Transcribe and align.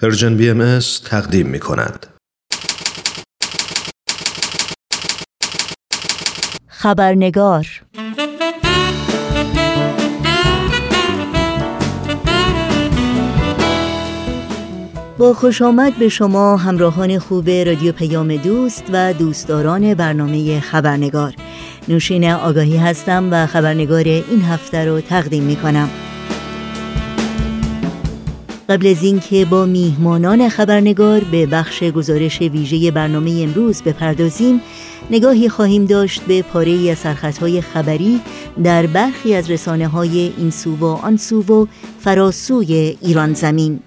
پرژن 0.00 0.36
بی 0.36 0.78
تقدیم 1.04 1.46
می 1.46 1.60
کند. 1.60 2.06
خبرنگار 6.68 7.66
با 15.18 15.34
خوش 15.34 15.62
آمد 15.62 15.98
به 15.98 16.08
شما 16.08 16.56
همراهان 16.56 17.18
خوب 17.18 17.50
رادیو 17.50 17.92
پیام 17.92 18.36
دوست 18.36 18.84
و 18.92 19.12
دوستداران 19.12 19.94
برنامه 19.94 20.60
خبرنگار 20.60 21.34
نوشین 21.88 22.30
آگاهی 22.30 22.76
هستم 22.76 23.28
و 23.32 23.46
خبرنگار 23.46 24.04
این 24.04 24.42
هفته 24.42 24.84
رو 24.84 25.00
تقدیم 25.00 25.42
می 25.42 25.56
کنم 25.56 25.88
قبل 28.72 28.86
از 28.86 29.02
اینکه 29.02 29.44
با 29.44 29.66
میهمانان 29.66 30.48
خبرنگار 30.48 31.24
به 31.24 31.46
بخش 31.46 31.82
گزارش 31.82 32.40
ویژه 32.40 32.90
برنامه 32.90 33.40
امروز 33.42 33.82
بپردازیم 33.82 34.60
نگاهی 35.10 35.48
خواهیم 35.48 35.84
داشت 35.84 36.22
به 36.22 36.42
پاره 36.42 36.90
از 36.90 36.98
سرخطهای 36.98 37.60
خبری 37.60 38.20
در 38.64 38.86
برخی 38.86 39.34
از 39.34 39.50
رسانه 39.50 39.88
های 39.88 40.32
این 40.36 40.50
سو 40.50 40.76
و 40.76 40.84
آن 40.84 41.16
سو 41.16 41.42
و 41.42 41.66
فراسوی 42.00 42.96
ایران 43.00 43.34
زمین. 43.34 43.80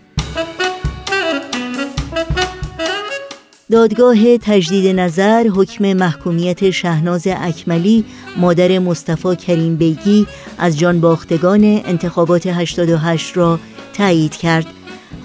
دادگاه 3.72 4.38
تجدید 4.38 5.00
نظر 5.00 5.48
حکم 5.48 5.94
محکومیت 5.94 6.70
شهناز 6.70 7.28
اکملی 7.28 8.06
مادر 8.38 8.80
مصطفی 8.80 9.36
کریم 9.36 9.76
بیگی 9.76 10.28
از 10.58 10.80
جان 10.80 11.02
باختگان 11.02 11.64
انتخابات 11.64 12.48
88 12.48 13.38
را 13.38 13.60
تایید 13.94 14.36
کرد. 14.36 14.75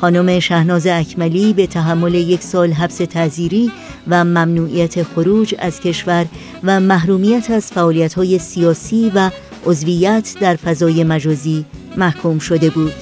خانم 0.00 0.40
شهناز 0.40 0.86
اکملی 0.86 1.52
به 1.52 1.66
تحمل 1.66 2.14
یک 2.14 2.42
سال 2.42 2.72
حبس 2.72 2.96
تعذیری 2.96 3.72
و 4.08 4.24
ممنوعیت 4.24 5.02
خروج 5.02 5.54
از 5.58 5.80
کشور 5.80 6.26
و 6.64 6.80
محرومیت 6.80 7.50
از 7.50 7.66
فعالیت‌های 7.66 8.38
سیاسی 8.38 9.12
و 9.14 9.30
عضویت 9.66 10.36
در 10.40 10.56
فضای 10.56 11.04
مجازی 11.04 11.64
محکوم 11.96 12.38
شده 12.38 12.70
بود. 12.70 12.92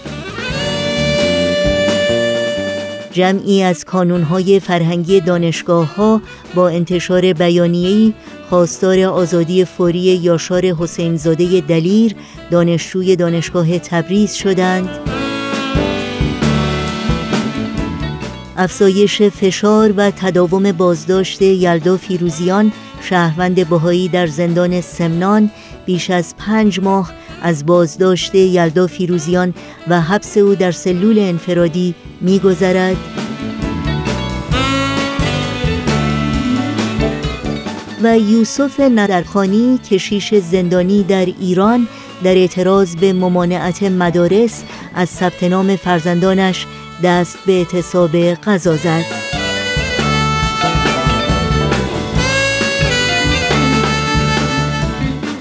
جمعی 3.13 3.63
از 3.63 3.85
کانونهای 3.85 4.61
فرهنگی 4.61 5.21
دانشگاه 5.21 5.95
ها 5.95 6.21
با 6.55 6.69
انتشار 6.69 7.33
بیانیه‌ای 7.33 8.15
خواستار 8.49 9.01
آزادی 9.01 9.65
فوری 9.65 9.99
یاشار 9.99 10.65
حسینزاده 10.67 11.61
دلیر 11.61 12.15
دانشجوی 12.51 13.17
دانشگاه 13.17 13.79
تبریز 13.79 14.33
شدند. 14.33 15.18
افزایش 18.59 19.23
فشار 19.23 19.95
و 19.97 20.11
تداوم 20.11 20.73
بازداشت 20.73 21.43
یلدا 21.43 21.97
فیروزیان 21.97 22.73
شهروند 23.03 23.69
بهایی 23.69 24.09
در 24.09 24.27
زندان 24.27 24.81
سمنان 24.81 25.51
بیش 25.87 26.11
از 26.11 26.35
پنج 26.39 26.81
ماه 26.81 27.13
از 27.43 27.67
بازداشت 27.67 28.35
یلدا 28.35 28.87
فیروزیان 28.87 29.55
و 29.89 30.01
حبس 30.01 30.37
او 30.37 30.55
در 30.55 30.73
سلول 30.73 31.19
انفرادی 31.19 31.95
میگذرد. 32.21 32.97
و 38.03 38.19
یوسف 38.19 38.81
ندرخانی 38.81 39.79
کشیش 39.91 40.35
زندانی 40.35 41.03
در 41.03 41.27
ایران 41.27 41.89
در 42.25 42.35
اعتراض 42.35 42.97
به 42.97 43.13
ممانعت 43.13 43.83
مدارس 43.83 44.63
از 44.95 45.09
ثبت 45.09 45.45
نام 45.45 45.77
فرزندانش 45.77 46.67
دست 47.03 47.39
به 47.47 47.53
اعتصاب 47.53 48.35
غذا 48.35 48.77
زد. 48.77 49.05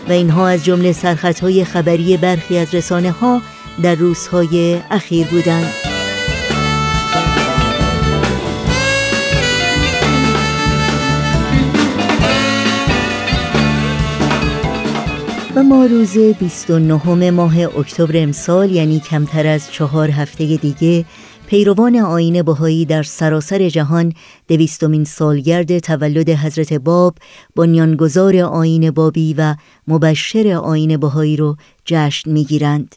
و 0.09 0.11
اینها 0.11 0.48
از 0.48 0.65
جمله 0.65 0.92
سرخطهای 0.92 1.64
خبری 1.64 2.17
برخی 2.17 2.58
از 2.58 2.76
رسانه 2.76 3.11
ها 3.11 3.42
در 3.83 3.95
روزهای 3.95 4.80
اخیر 4.92 5.27
بودند. 5.27 5.73
و 15.58 15.64
ما 15.64 15.86
روز 15.86 16.17
29 16.17 17.32
ماه 17.32 17.59
اکتبر 17.59 18.23
امسال 18.23 18.71
یعنی 18.71 18.99
کمتر 18.99 19.48
از 19.48 19.71
چهار 19.71 20.11
هفته 20.11 20.58
دیگه 20.58 21.05
پیروان 21.47 21.95
آین 21.95 22.41
بهایی 22.41 22.85
در 22.85 23.03
سراسر 23.03 23.69
جهان 23.69 24.13
دویستمین 24.47 25.03
سالگرد 25.03 25.80
تولد 25.80 26.30
حضرت 26.30 26.73
باب 26.73 27.15
بنیانگذار 27.55 28.37
آین 28.37 28.91
بابی 28.91 29.33
و 29.37 29.55
مبشر 29.87 30.47
آین 30.47 30.97
بهایی 30.97 31.35
رو 31.35 31.58
جشن 31.85 32.31
می‌گیرند. 32.31 32.95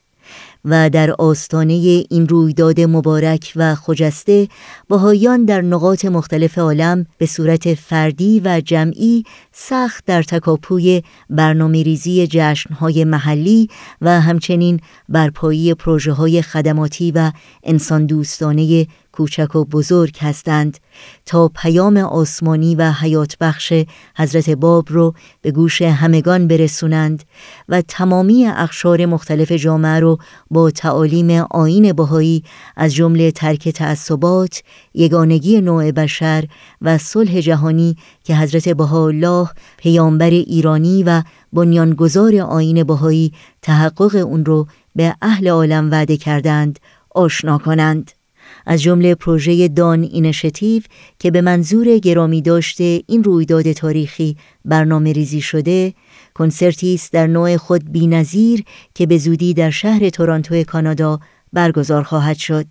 و 0.65 0.91
در 0.91 1.11
آستانه 1.11 2.05
این 2.11 2.29
رویداد 2.29 2.81
مبارک 2.81 3.53
و 3.57 3.75
خجسته 3.75 4.49
بهایان 4.89 5.45
در 5.45 5.61
نقاط 5.61 6.05
مختلف 6.05 6.59
عالم 6.59 7.07
به 7.19 7.27
صورت 7.27 7.75
فردی 7.75 8.41
و 8.45 8.61
جمعی 8.65 9.25
سخت 9.53 10.05
در 10.07 10.23
تکاپوی 10.23 11.03
برنامه 11.31 11.83
ریزی 11.83 12.27
جشنهای 12.27 13.05
محلی 13.05 13.69
و 14.01 14.21
همچنین 14.21 14.81
برپایی 15.09 15.75
پروژه 15.75 16.13
های 16.13 16.43
خدماتی 16.43 17.13
و 17.13 17.33
انسان 17.63 18.07
دوستانه 18.07 18.87
کوچک 19.13 19.57
و 19.57 19.65
بزرگ 19.65 20.19
هستند 20.21 20.79
تا 21.27 21.49
پیام 21.49 21.97
آسمانی 21.97 22.75
و 22.75 22.93
حیات 22.93 23.37
بخش 23.41 23.73
حضرت 24.17 24.51
باب 24.51 24.87
رو 24.89 25.15
به 25.43 25.51
گوش 25.51 25.83
همگان 25.83 26.49
برسونند 26.49 27.25
و 27.69 27.83
تمامی 27.83 28.47
اخشار 28.47 29.07
مختلف 29.07 29.53
جامعه 29.53 30.01
رو 30.01 30.19
با 30.51 30.71
تعالیم 30.71 31.31
آین 31.51 31.93
بهایی 31.93 32.45
از 32.77 32.95
جمله 32.95 33.31
ترک 33.31 33.69
تعصبات، 33.69 34.63
یگانگی 34.95 35.61
نوع 35.61 35.91
بشر 35.91 36.45
و 36.83 36.99
صلح 36.99 37.41
جهانی 37.41 37.97
که 38.25 38.37
حضرت 38.37 38.69
بهاءالله 38.69 39.49
پیامبر 39.77 40.31
ایرانی 40.31 41.03
و 41.03 41.23
بنیانگذار 41.53 42.37
آین 42.37 42.85
بهایی 42.85 43.33
تحقق 43.63 44.15
اون 44.27 44.45
رو 44.45 44.67
به 44.97 45.15
اهل 45.23 45.49
عالم 45.49 45.91
وعده 45.91 46.17
کردند 46.17 46.79
آشنا 47.15 47.59
کنند. 47.59 48.20
از 48.67 48.83
جمله 48.83 49.15
پروژه 49.15 49.69
دان 49.69 50.03
اینشتیو 50.03 50.83
که 51.19 51.31
به 51.31 51.41
منظور 51.41 51.99
گرامی 51.99 52.43
داشته 52.43 53.03
این 53.07 53.25
رویداد 53.25 53.73
تاریخی 53.73 54.37
برنامه 54.65 55.13
ریزی 55.13 55.41
شده 55.41 55.95
کنسرتی 56.35 56.95
است 56.95 57.13
در 57.13 57.27
نوع 57.27 57.57
خود 57.57 57.93
بینظیر 57.93 58.65
که 58.95 59.07
به 59.07 59.19
زودی 59.19 59.55
در 59.55 59.71
شهر 59.71 60.09
تورانتو 60.09 60.63
کانادا 60.63 61.21
برگزار 61.53 62.03
خواهد 62.03 62.37
شد. 62.37 62.67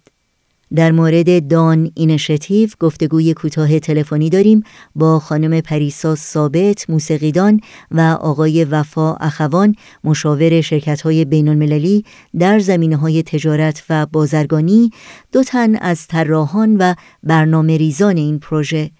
در 0.75 0.91
مورد 0.91 1.47
دان 1.47 1.91
اینشتیو 1.95 2.69
گفتگوی 2.79 3.33
کوتاه 3.33 3.79
تلفنی 3.79 4.29
داریم 4.29 4.63
با 4.95 5.19
خانم 5.19 5.61
پریسا 5.61 6.15
ثابت 6.15 6.89
موسیقیدان 6.89 7.61
و 7.91 8.01
آقای 8.21 8.63
وفا 8.63 9.13
اخوان 9.13 9.75
مشاور 10.03 10.61
شرکت 10.61 11.01
های 11.01 11.25
بین 11.25 11.47
المللی 11.47 12.05
در 12.39 12.59
زمینه 12.59 12.97
های 12.97 13.23
تجارت 13.23 13.83
و 13.89 14.05
بازرگانی 14.05 14.91
دو 15.31 15.43
تن 15.43 15.75
از 15.75 16.07
طراحان 16.07 16.77
و 16.77 16.93
برنامه 17.23 17.77
ریزان 17.77 18.17
این 18.17 18.39
پروژه. 18.39 18.91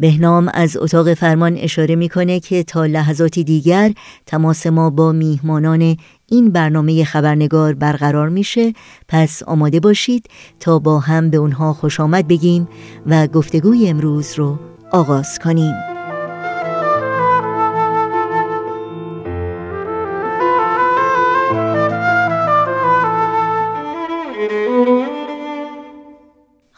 بهنام 0.00 0.50
از 0.54 0.76
اتاق 0.76 1.14
فرمان 1.14 1.56
اشاره 1.56 1.96
می‌کنه 1.96 2.40
که 2.40 2.62
تا 2.62 2.86
لحظاتی 2.86 3.44
دیگر 3.44 3.92
تماس 4.26 4.66
ما 4.66 4.90
با 4.90 5.12
میهمانان 5.12 5.96
این 6.30 6.50
برنامه 6.50 7.04
خبرنگار 7.04 7.74
برقرار 7.74 8.28
میشه 8.28 8.72
پس 9.08 9.42
آماده 9.42 9.80
باشید 9.80 10.26
تا 10.60 10.78
با 10.78 10.98
هم 10.98 11.30
به 11.30 11.36
اونها 11.36 11.72
خوش 11.72 12.00
آمد 12.00 12.28
بگیم 12.28 12.68
و 13.06 13.26
گفتگوی 13.26 13.88
امروز 13.88 14.34
رو 14.38 14.58
آغاز 14.92 15.38
کنیم. 15.38 15.89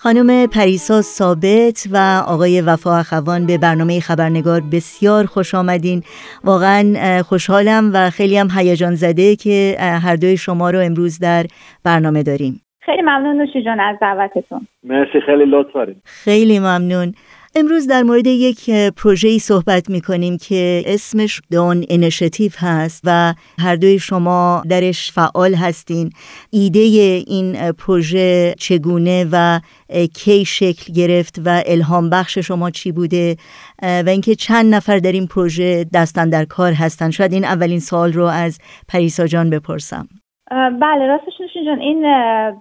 خانم 0.02 0.46
پریسا 0.46 1.00
ثابت 1.00 1.88
و 1.92 2.22
آقای 2.28 2.60
وفا 2.60 2.98
اخوان 2.98 3.46
به 3.46 3.58
برنامه 3.58 4.00
خبرنگار 4.00 4.60
بسیار 4.72 5.26
خوش 5.26 5.54
آمدین. 5.54 6.02
واقعا 6.44 7.22
خوشحالم 7.22 7.90
و 7.94 8.10
خیلی 8.10 8.38
هم 8.38 8.48
هیجان 8.56 8.94
زده 8.94 9.36
که 9.36 9.76
هر 9.78 10.16
دوی 10.16 10.36
شما 10.36 10.70
رو 10.70 10.78
امروز 10.78 11.18
در 11.18 11.44
برنامه 11.84 12.22
داریم. 12.22 12.62
خیلی 12.80 13.02
ممنون 13.02 13.36
نوشی 13.36 13.64
جان 13.64 13.80
از 13.80 13.96
دعوتتون. 14.00 14.66
مرسی 14.84 15.20
خیلی 15.26 15.44
لطف 15.46 15.88
خیلی 16.04 16.58
ممنون. 16.58 17.14
امروز 17.54 17.86
در 17.86 18.02
مورد 18.02 18.26
یک 18.26 18.70
پروژه‌ای 18.70 19.38
صحبت 19.38 19.90
می 19.90 20.00
کنیم 20.00 20.38
که 20.38 20.82
اسمش 20.86 21.40
دون 21.50 21.84
انشتیو 21.88 22.52
هست 22.56 23.00
و 23.04 23.34
هر 23.58 23.76
دوی 23.76 23.98
شما 23.98 24.62
درش 24.68 25.12
فعال 25.12 25.54
هستین. 25.54 26.12
ایده 26.50 26.78
این 27.26 27.72
پروژه 27.72 28.54
چگونه 28.58 29.26
و 29.32 29.60
کی 30.14 30.44
شکل 30.44 30.92
گرفت 30.92 31.40
و 31.44 31.62
الهام 31.66 32.10
بخش 32.10 32.38
شما 32.38 32.70
چی 32.70 32.92
بوده 32.92 33.36
و 33.82 34.04
اینکه 34.06 34.34
چند 34.34 34.74
نفر 34.74 34.98
در 34.98 35.12
این 35.12 35.26
پروژه 35.26 35.86
دستن 35.92 36.28
در 36.28 36.44
کار 36.44 36.72
هستن. 36.72 37.10
شاید 37.10 37.32
این 37.32 37.44
اولین 37.44 37.80
سال 37.80 38.12
رو 38.12 38.24
از 38.24 38.58
پریسا 38.88 39.26
جان 39.26 39.50
بپرسم. 39.50 40.08
بله 40.52 41.06
راستش 41.06 41.32
جان 41.66 41.80
این 41.80 42.02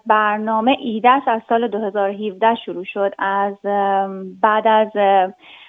برنامه 0.07 0.75
ایدهش 0.79 1.23
از 1.27 1.41
سال 1.49 1.67
2017 1.67 2.55
شروع 2.55 2.83
شد. 2.83 3.13
از 3.19 3.55
بعد 4.41 4.67
از 4.67 4.87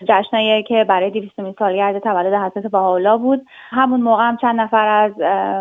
جشنایی 0.09 0.63
که 0.63 0.85
برای 0.89 1.11
200 1.11 1.59
سالگرد 1.59 1.99
تولد 1.99 2.35
حضرت 2.35 2.67
بهاءالله 2.67 3.19
بود. 3.19 3.47
همون 3.71 4.01
موقع 4.01 4.29
هم 4.29 4.37
چند 4.37 4.61
نفر 4.61 4.89
از 4.89 5.13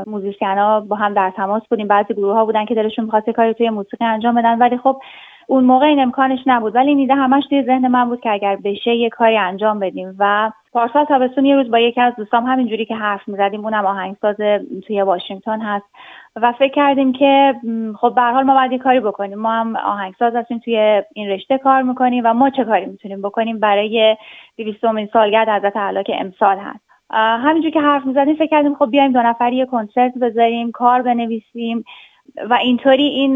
موزیسین 0.08 0.58
ها 0.58 0.80
با 0.80 0.96
هم 0.96 1.13
در 1.13 1.30
تماس 1.36 1.63
بودیم. 1.69 1.88
بعضی 1.88 2.13
گروه 2.13 2.34
ها 2.34 2.46
بودن 2.46 2.66
که 2.66 2.75
دلشون 2.75 3.06
می‌خواست 3.06 3.30
کاری 3.30 3.54
توی 3.54 3.69
موسیقی 3.69 4.06
انجام 4.06 4.36
بدن. 4.36 4.57
ولی 4.57 4.78
خب 4.78 5.02
اون 5.51 5.63
موقع 5.63 5.86
این 5.86 6.00
امکانش 6.00 6.39
نبود. 6.45 6.75
ولی 6.75 6.89
این 6.89 7.00
ایده 7.00 7.15
همش 7.15 7.44
توی 7.50 7.63
ذهن 7.63 7.88
من 7.88 8.09
بود 8.09 8.21
که 8.21 8.31
اگر 8.31 8.56
بشه 8.56 8.95
یه 8.95 9.09
کاری 9.09 9.38
انجام 9.38 9.80
بدیم 9.80 10.15
و 10.19 10.51
پارسال 10.74 11.06
تابستون 11.06 11.45
یه 11.45 11.56
روز 11.56 11.71
با 11.71 11.80
یکی 11.80 12.01
از 12.01 12.15
دوستام 12.15 12.45
همینجوری 12.45 12.86
که 12.86 12.95
حرف 12.95 13.27
می‌زدیم 13.27 13.65
اونم 13.65 13.86
آهنگساز 13.86 14.36
توی 14.88 15.01
واشنگتن 15.01 15.62
هست 15.62 15.86
و 16.36 16.51
فکر 16.51 16.74
کردیم 16.74 17.13
که 17.13 17.56
خب 18.00 18.15
به 18.15 18.21
حال 18.21 18.44
ما 18.44 18.53
باید 18.53 18.71
یه 18.71 18.77
کاری 18.77 19.00
بکنیم. 19.00 19.39
ما 19.39 19.51
هم 19.51 19.75
آهنگساز 19.75 20.36
هستیم 20.36 20.59
توی 20.59 21.03
این 21.13 21.30
رشته 21.30 21.57
کار 21.57 21.81
می‌کنیم 21.81 22.24
و 22.25 22.33
ما 22.33 22.50
چه 22.50 22.63
کاری 22.63 22.86
می‌تونیم 22.86 23.21
بکنیم 23.21 23.59
برای 23.59 24.18
دویستمین 24.57 25.09
سالگرد 25.13 25.50
حضرت 25.50 25.77
اعلی 25.77 26.04
که 26.04 26.21
امسال 26.21 26.57
هست. 26.57 26.86
همینجور 27.13 27.71
که 27.71 27.81
حرف 27.81 28.06
می‌زدیم 28.06 28.36
فکر 28.36 28.47
کردیم 28.47 28.75
خب 28.75 28.89
بیایم 28.92 29.12
دو 29.12 29.21
نفری 29.21 29.56
یه 29.56 29.65
کنسرت 29.65 30.18
بذاریم 30.18 30.71
کار 30.71 31.01
بنویسیم. 31.01 31.83
و 32.50 32.54
اینطوری 32.54 33.04
این 33.04 33.36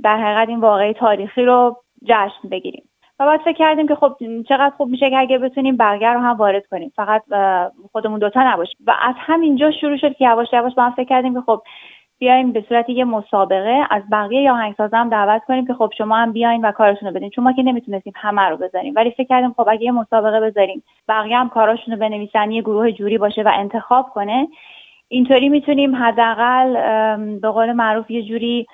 در 0.00 0.16
حقیقت 0.16 0.48
این 0.48 0.60
واقعی 0.60 0.92
تاریخی 0.92 1.44
رو 1.44 1.76
جشن 2.04 2.48
بگیریم. 2.50 2.82
و 3.20 3.26
بعد 3.26 3.40
فکر 3.40 3.56
کردیم 3.56 3.88
که 3.88 3.94
خب 3.94 4.12
چقدر 4.48 4.72
خوب 4.76 4.88
میشه 4.88 5.10
که 5.10 5.18
اگه 5.18 5.38
بتونیم 5.38 5.76
بقیه 5.76 6.12
رو 6.12 6.20
هم 6.20 6.36
وارد 6.36 6.66
کنیم. 6.66 6.92
فقط 6.96 7.22
خودمون 7.92 8.18
دوتا 8.18 8.52
نباشیم. 8.52 8.76
و 8.86 8.94
از 9.00 9.14
همینجا 9.18 9.70
شروع 9.70 9.96
شد 9.96 10.16
که 10.16 10.24
یواش 10.24 10.52
یواش 10.52 10.74
با 10.74 10.82
هم 10.82 10.92
فکر 10.92 11.08
کردیم 11.08 11.34
که 11.34 11.40
خب 11.40 11.62
بیایم 12.18 12.52
به 12.52 12.64
صورت 12.68 12.88
یه 12.88 13.04
مسابقه 13.04 13.86
از 13.90 14.02
بقیه 14.12 14.42
یا 14.42 14.52
آهنگسازا 14.52 14.96
هم 14.96 15.08
دعوت 15.08 15.44
کنیم 15.44 15.66
که 15.66 15.74
خب 15.74 15.92
شما 15.98 16.16
هم 16.16 16.32
بیاین 16.32 16.64
و 16.64 16.72
کارشون 16.72 17.08
رو 17.08 17.14
بدین. 17.14 17.30
چون 17.30 17.44
ما 17.44 17.52
که 17.52 17.62
نمی‌تونستیم 17.62 18.12
همه 18.16 18.42
رو 18.42 18.56
بذاریم. 18.56 18.92
ولی 18.96 19.10
فکر 19.10 19.26
کردیم 19.26 19.52
خب 19.52 19.68
اگه 19.68 19.84
یه 19.84 19.92
مسابقه 19.92 20.40
بذاریم 20.40 20.82
بقیه 21.08 21.36
هم 21.36 21.48
کاراشون 21.48 21.94
رو 21.94 22.00
بنویسن 22.00 22.50
یه 22.50 22.62
گروه 22.62 22.92
جوری 22.92 23.18
باشه 23.18 23.42
و 23.42 23.50
انتخاب 23.54 24.10
کنه 24.10 24.48
اینطوری 25.08 25.48
می‌تونیم 25.48 25.96
حداقل 25.96 26.74
به 27.40 27.50
قول 27.50 27.72
معروف 27.72 28.10
یه 28.10 28.22
جوری 28.22 28.66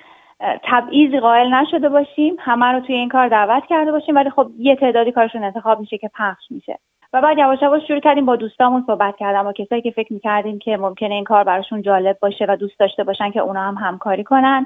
تبعیضی 0.63 1.19
قائل 1.19 1.53
نشده 1.53 1.89
باشیم. 1.89 2.35
همه 2.39 2.65
رو 2.65 2.79
توی 2.79 2.95
این 2.95 3.09
کار 3.09 3.27
دعوت 3.27 3.65
کرده 3.65 3.91
باشیم 3.91 4.15
ولی 4.15 4.29
خب 4.29 4.47
یه 4.57 4.75
تعدادی 4.75 5.11
کارشون 5.11 5.43
انتخاب 5.43 5.79
میشه 5.79 5.97
که 5.97 6.09
پخش 6.19 6.43
میشه. 6.49 6.79
و 7.13 7.21
بعد 7.21 7.37
یواش 7.37 7.61
یواش 7.61 7.87
شروع 7.87 7.99
کردیم 7.99 8.25
با 8.25 8.35
دوستامون 8.35 8.83
صحبت 8.87 9.17
کردم 9.17 9.43
با 9.43 9.53
کسایی 9.53 9.81
که 9.81 9.91
فکر 9.91 10.13
می‌کردیم 10.13 10.59
که 10.59 10.77
ممکنه 10.77 11.13
این 11.13 11.23
کار 11.23 11.43
براشون 11.43 11.81
جالب 11.81 12.17
باشه 12.21 12.45
و 12.49 12.55
دوست 12.55 12.79
داشته 12.79 13.03
باشن 13.03 13.31
که 13.31 13.39
اونا 13.39 13.61
هم 13.61 13.75
همکاری 13.75 14.23
کنن. 14.23 14.65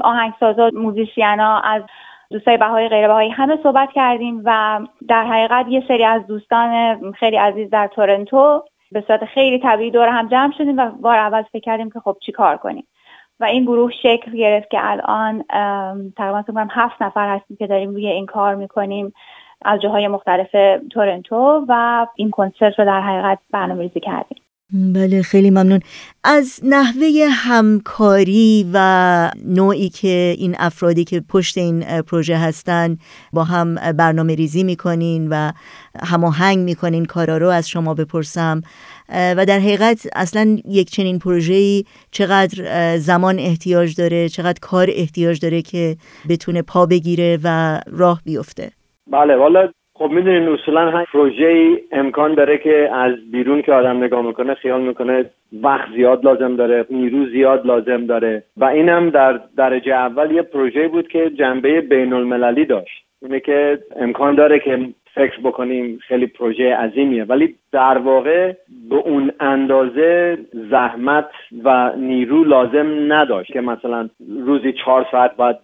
آهنگسازا 0.00 0.70
موزیسینا 0.74 1.60
از 1.60 1.82
دوستای 2.30 2.56
بهای 2.56 2.88
غیر 2.88 3.08
بهایی 3.08 3.30
همه 3.30 3.58
صحبت 3.62 3.88
کردیم 3.94 4.42
و 4.44 4.80
در 5.08 5.24
حقیقت 5.24 5.66
یه 5.68 5.84
سری 5.88 6.04
از 6.04 6.26
دوستان 6.26 7.12
خیلی 7.12 7.36
عزیز 7.36 7.70
در 7.70 7.86
تورنتو 7.86 8.62
به 8.96 9.04
صورت 9.06 9.24
خیلی 9.24 9.58
طبیعی 9.58 9.90
دور 9.90 10.08
هم 10.08 10.28
جمع 10.28 10.52
شدیم 10.58 10.78
و 10.78 10.90
بار 10.90 11.18
اول 11.18 11.42
فکر 11.42 11.62
کردیم 11.62 11.90
که 11.90 12.00
خب 12.00 12.16
چی 12.20 12.32
کار 12.32 12.56
کنیم. 12.56 12.86
و 13.40 13.44
این 13.44 13.64
گروه 13.64 13.92
شکل 14.02 14.32
گرفت 14.36 14.70
که 14.70 14.78
الان 14.80 15.42
تقریبا 16.16 16.66
هفت 16.70 17.02
نفر 17.02 17.34
هستیم 17.34 17.56
که 17.56 17.66
داریم 17.66 17.90
روی 17.90 18.06
این 18.06 18.26
کار 18.26 18.54
می‌کنیم 18.54 19.12
از 19.64 19.80
جاهای 19.80 20.08
مختلف 20.08 20.56
تورنتو 20.90 21.64
و 21.68 22.06
این 22.16 22.30
کنسرت 22.30 22.78
رو 22.78 22.84
در 22.84 23.00
حقیقت 23.00 23.38
برنامه 23.52 23.82
ریزی 23.82 24.00
کردیم. 24.00 24.38
بله 24.72 25.22
خیلی 25.22 25.50
ممنون. 25.50 25.80
از 26.24 26.60
نحوه 26.62 27.28
همکاری 27.30 28.70
و 28.72 29.30
نوعی 29.44 29.88
که 29.88 30.34
این 30.38 30.56
افرادی 30.58 31.04
که 31.04 31.20
پشت 31.28 31.58
این 31.58 32.02
پروژه 32.02 32.36
هستن 32.36 32.96
با 33.32 33.44
هم 33.44 33.74
برنامه 33.74 34.34
ریزی 34.34 34.64
می‌کنین 34.64 35.28
و 35.28 35.52
هماهنگ 36.02 36.58
می‌کنین 36.58 37.04
کارا 37.04 37.38
رو 37.38 37.48
از 37.48 37.68
شما 37.68 37.94
بپرسم 37.94 38.62
و 39.08 39.46
در 39.46 39.58
حقیقت 39.58 40.06
اصلا 40.16 40.58
یک 40.68 40.90
چنین 40.90 41.18
پروژه‌ای 41.18 41.84
چقدر 42.10 42.96
زمان 42.98 43.38
احتیاج 43.38 43.94
داره 43.94 44.28
چقدر 44.28 44.58
کار 44.60 44.88
احتیاج 44.92 45.40
داره 45.40 45.62
که 45.62 45.96
بتونه 46.28 46.62
پا 46.62 46.86
بگیره 46.86 47.38
و 47.44 47.80
راه 47.86 48.20
بیفته؟ 48.24 48.70
بله 49.12 49.36
والا 49.36 49.72
خب 49.98 50.10
می‌دونین 50.10 50.48
اصولا 50.48 50.90
هر 50.90 51.04
پروژه 51.12 51.46
ای 51.46 51.78
امکان 51.92 52.34
داره 52.34 52.58
که 52.58 52.90
از 52.92 53.14
بیرون 53.32 53.62
که 53.62 53.72
آدم 53.72 53.96
نگاه 54.04 54.26
می‌کنه 54.26 54.54
خیال 54.54 54.80
می‌کنه 54.80 55.24
وقت 55.62 55.88
زیاد 55.96 56.24
لازم 56.24 56.56
داره 56.56 56.86
نیرو 56.90 57.26
زیاد 57.26 57.66
لازم 57.66 58.06
داره. 58.06 58.42
و 58.56 58.64
اینم 58.64 59.10
در 59.10 59.40
درجه 59.56 59.94
اول 59.94 60.30
یه 60.30 60.42
پروژه 60.42 60.88
بود 60.88 61.08
که 61.08 61.30
جنبه 61.30 61.80
بین 61.80 62.12
المللی 62.12 62.64
داشت. 62.64 63.04
اینه 63.22 63.40
که 63.40 63.78
امکان 63.96 64.34
داره 64.34 64.58
که 64.58 64.88
فکر 65.14 65.40
بکنیم 65.40 65.98
خیلی 66.08 66.26
پروژه 66.26 66.76
عظیمیه. 66.76 67.24
ولی 67.24 67.54
در 67.72 67.98
واقع 67.98 68.52
به 68.90 68.96
اون 68.96 69.32
اندازه 69.40 70.38
زحمت 70.70 71.30
و 71.64 71.92
نیرو 71.96 72.44
لازم 72.44 73.12
نداشت 73.12 73.52
که 73.52 73.60
مثلا 73.60 74.08
روزی 74.46 74.72
چهار 74.72 75.06
ساعت 75.10 75.36
بعد 75.36 75.58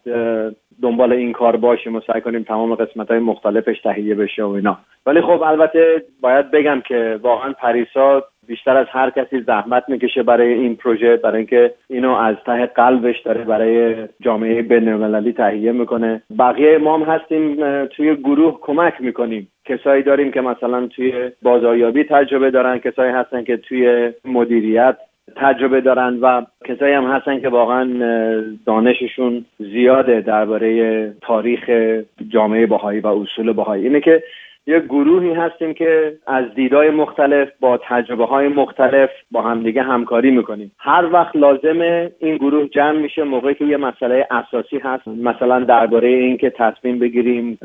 دنبال 0.82 1.12
این 1.12 1.32
کار 1.32 1.56
باشیم 1.56 1.96
و 1.96 2.00
سعی 2.06 2.20
کنیم 2.20 2.42
تمام 2.42 2.74
قسمت 2.74 3.10
های 3.10 3.18
مختلفش 3.18 3.80
تهیه 3.80 4.14
بشه 4.14 4.42
و 4.44 4.50
اینا. 4.50 4.78
ولی 5.06 5.20
خب 5.20 5.42
البته 5.42 6.02
باید 6.20 6.50
بگم 6.50 6.80
که 6.88 7.18
واقعا 7.22 7.52
پریسا 7.52 8.22
بیشتر 8.46 8.76
از 8.76 8.86
هر 8.90 9.10
کسی 9.10 9.40
زحمت 9.40 9.84
می‌کشه 9.88 10.22
برای 10.22 10.52
این 10.52 10.76
پروژه 10.76 11.16
برای 11.16 11.36
اینکه 11.36 11.74
اینو 11.90 12.12
از 12.14 12.36
ته 12.46 12.66
قلبش 12.66 13.20
داره 13.20 13.44
برای 13.44 13.94
جامعه 14.20 14.62
بینالمللی 14.62 15.32
تهیه 15.32 15.72
می‌کنه. 15.72 16.22
بقیه 16.38 16.78
ما 16.78 16.98
هم 16.98 17.02
هستیم 17.02 17.56
توی 17.86 18.14
گروه 18.16 18.58
کمک 18.60 18.94
می‌کنیم. 19.00 19.48
کسایی 19.64 20.02
داریم 20.02 20.30
که 20.30 20.40
مثلا 20.40 20.86
توی 20.86 21.30
بازاریابی 21.42 22.04
تجربه 22.04 22.50
دارن 22.50 22.78
کسایی 22.78 23.12
هستن 23.12 23.44
که 23.44 23.56
توی 23.56 24.12
مدیریت 24.24 24.96
تجربه 25.36 25.80
دارن 25.80 26.18
و 26.20 26.42
کسایی 26.64 26.94
هم 26.94 27.04
هستن 27.04 27.40
که 27.40 27.48
واقعا 27.48 27.88
دانششون 28.66 29.44
زیاده 29.58 30.20
درباره 30.20 31.14
تاریخ 31.22 31.70
جامعه 32.28 32.66
باهایی 32.66 33.00
و 33.00 33.06
اصول 33.06 33.52
باهایی 33.52 33.84
اینه 33.84 34.00
که 34.00 34.22
یه 34.66 34.80
گروهی 34.80 35.32
هستیم 35.32 35.74
که 35.74 36.12
از 36.26 36.44
دیدای 36.54 36.90
مختلف 36.90 37.48
با 37.60 37.80
تجربه 37.82 38.24
های 38.24 38.48
مختلف 38.48 39.10
با 39.30 39.42
همدیگه 39.42 39.82
همکاری 39.82 40.30
می‌کنیم. 40.30 40.72
هر 40.78 41.08
وقت 41.12 41.36
لازمه 41.36 42.10
این 42.18 42.36
گروه 42.36 42.68
جمع 42.68 42.98
میشه 42.98 43.22
موقعی 43.22 43.54
که 43.54 43.64
یه 43.64 43.76
مسئله 43.76 44.26
اساسی 44.30 44.78
هست 44.78 45.08
مثلا 45.08 45.60
درباره 45.60 46.08
اینکه 46.08 46.50
تصمیم 46.50 46.98
بگیریم 46.98 47.58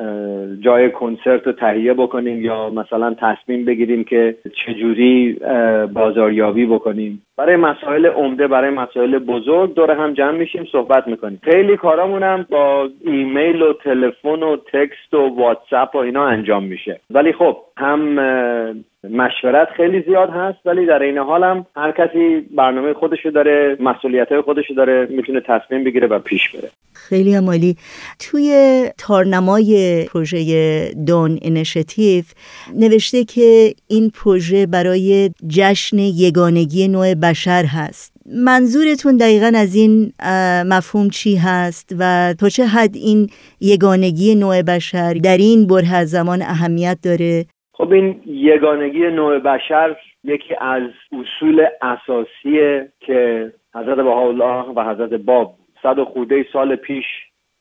جای 0.60 0.92
کنسرت 0.92 1.48
رو 1.48 1.52
تهیه 1.54 1.94
بکنیم 1.94 2.42
یا 2.42 2.70
مثلا 2.70 3.14
تصمیم 3.14 3.66
بگیریم 3.66 4.04
که 4.04 4.36
چجوری 4.66 5.40
بازاریابی 5.94 6.66
بکنیم. 6.66 7.22
برای 7.38 7.56
مسائل 7.56 8.06
عمده 8.06 8.48
برای 8.48 8.70
مسائل 8.70 9.20
بزرگ 9.20 9.74
دور 9.74 9.92
هم 9.92 10.14
جمع 10.14 10.32
میشیم 10.32 10.68
صحبت 10.72 11.08
می‌کنیم. 11.08 11.42
خیلی 11.44 11.78
کارامون 11.78 12.24
هم 12.24 12.46
با 12.50 12.90
ایمیل 13.02 13.62
و 13.62 13.74
تلفن 13.74 14.44
و 14.44 14.58
تکست 14.58 15.14
و 15.14 15.36
واتساپ 15.38 15.96
و 15.96 15.98
اینا 15.98 16.26
انجام 16.26 16.64
میشه. 16.64 17.00
ولی 17.10 17.34
خب 17.34 17.58
هم 17.78 18.20
مشورت 19.04 19.68
خیلی 19.78 20.04
زیاد 20.08 20.30
هست 20.30 20.58
ولی 20.66 20.86
در 20.86 21.02
این 21.02 21.18
حال 21.18 21.44
هم 21.44 21.66
هر 21.76 21.92
کسی 21.92 22.40
برنامه 22.56 22.94
خودشو 22.94 23.30
داره 23.30 23.78
مسئولیت 23.80 24.32
های 24.32 24.42
خودشو 24.42 24.74
داره 24.74 25.08
می‌تونه 25.10 25.42
تصمیم 25.48 25.84
بگیره 25.84 26.08
و 26.08 26.20
پیش 26.20 26.50
بره. 26.50 26.70
خیلی 26.94 27.34
هم 27.34 27.46
عالی. 27.46 27.76
توی 28.20 28.86
تارنمای 28.98 30.06
پروژه 30.14 30.92
دون 31.08 31.40
انشتیف 31.42 32.34
نوشته 32.76 33.24
که 33.24 33.74
این 33.88 34.10
پروژه 34.10 34.66
برای 34.66 35.32
جشن 35.48 36.00
یگانگی 36.00 36.88
نوع 36.88 37.14
بشر 37.14 37.66
هست. 37.66 38.14
منظورتون 38.26 39.18
دقیقا 39.18 39.52
از 39.56 39.76
این 39.76 40.14
مفهوم 40.66 41.10
چی 41.10 41.36
هست 41.36 41.96
و 42.00 42.34
تا 42.40 42.50
چه 42.50 42.66
حد 42.66 42.96
این 42.96 43.30
یگانگی 43.60 44.36
نوع 44.36 44.62
بشر 44.62 45.14
در 45.14 45.38
این 45.38 45.68
بره 45.68 46.06
زمان 46.06 46.42
اهمیت 46.42 46.98
داره؟ 47.04 47.46
خب 47.78 47.92
این 47.92 48.22
یگانگی 48.26 49.08
نوع 49.08 49.40
بشر 49.40 49.96
یکی 50.24 50.56
از 50.62 50.82
اصول 51.12 51.66
اساسیه 51.82 52.92
که 53.00 53.52
حضرت 53.76 53.98
بهاءالله 53.98 54.64
و 54.76 54.84
حضرت 54.92 55.14
باب 55.14 55.54
صد 55.84 56.00
و 56.00 56.06
خوده 56.06 56.46
سال 56.54 56.76
پیش 56.76 57.06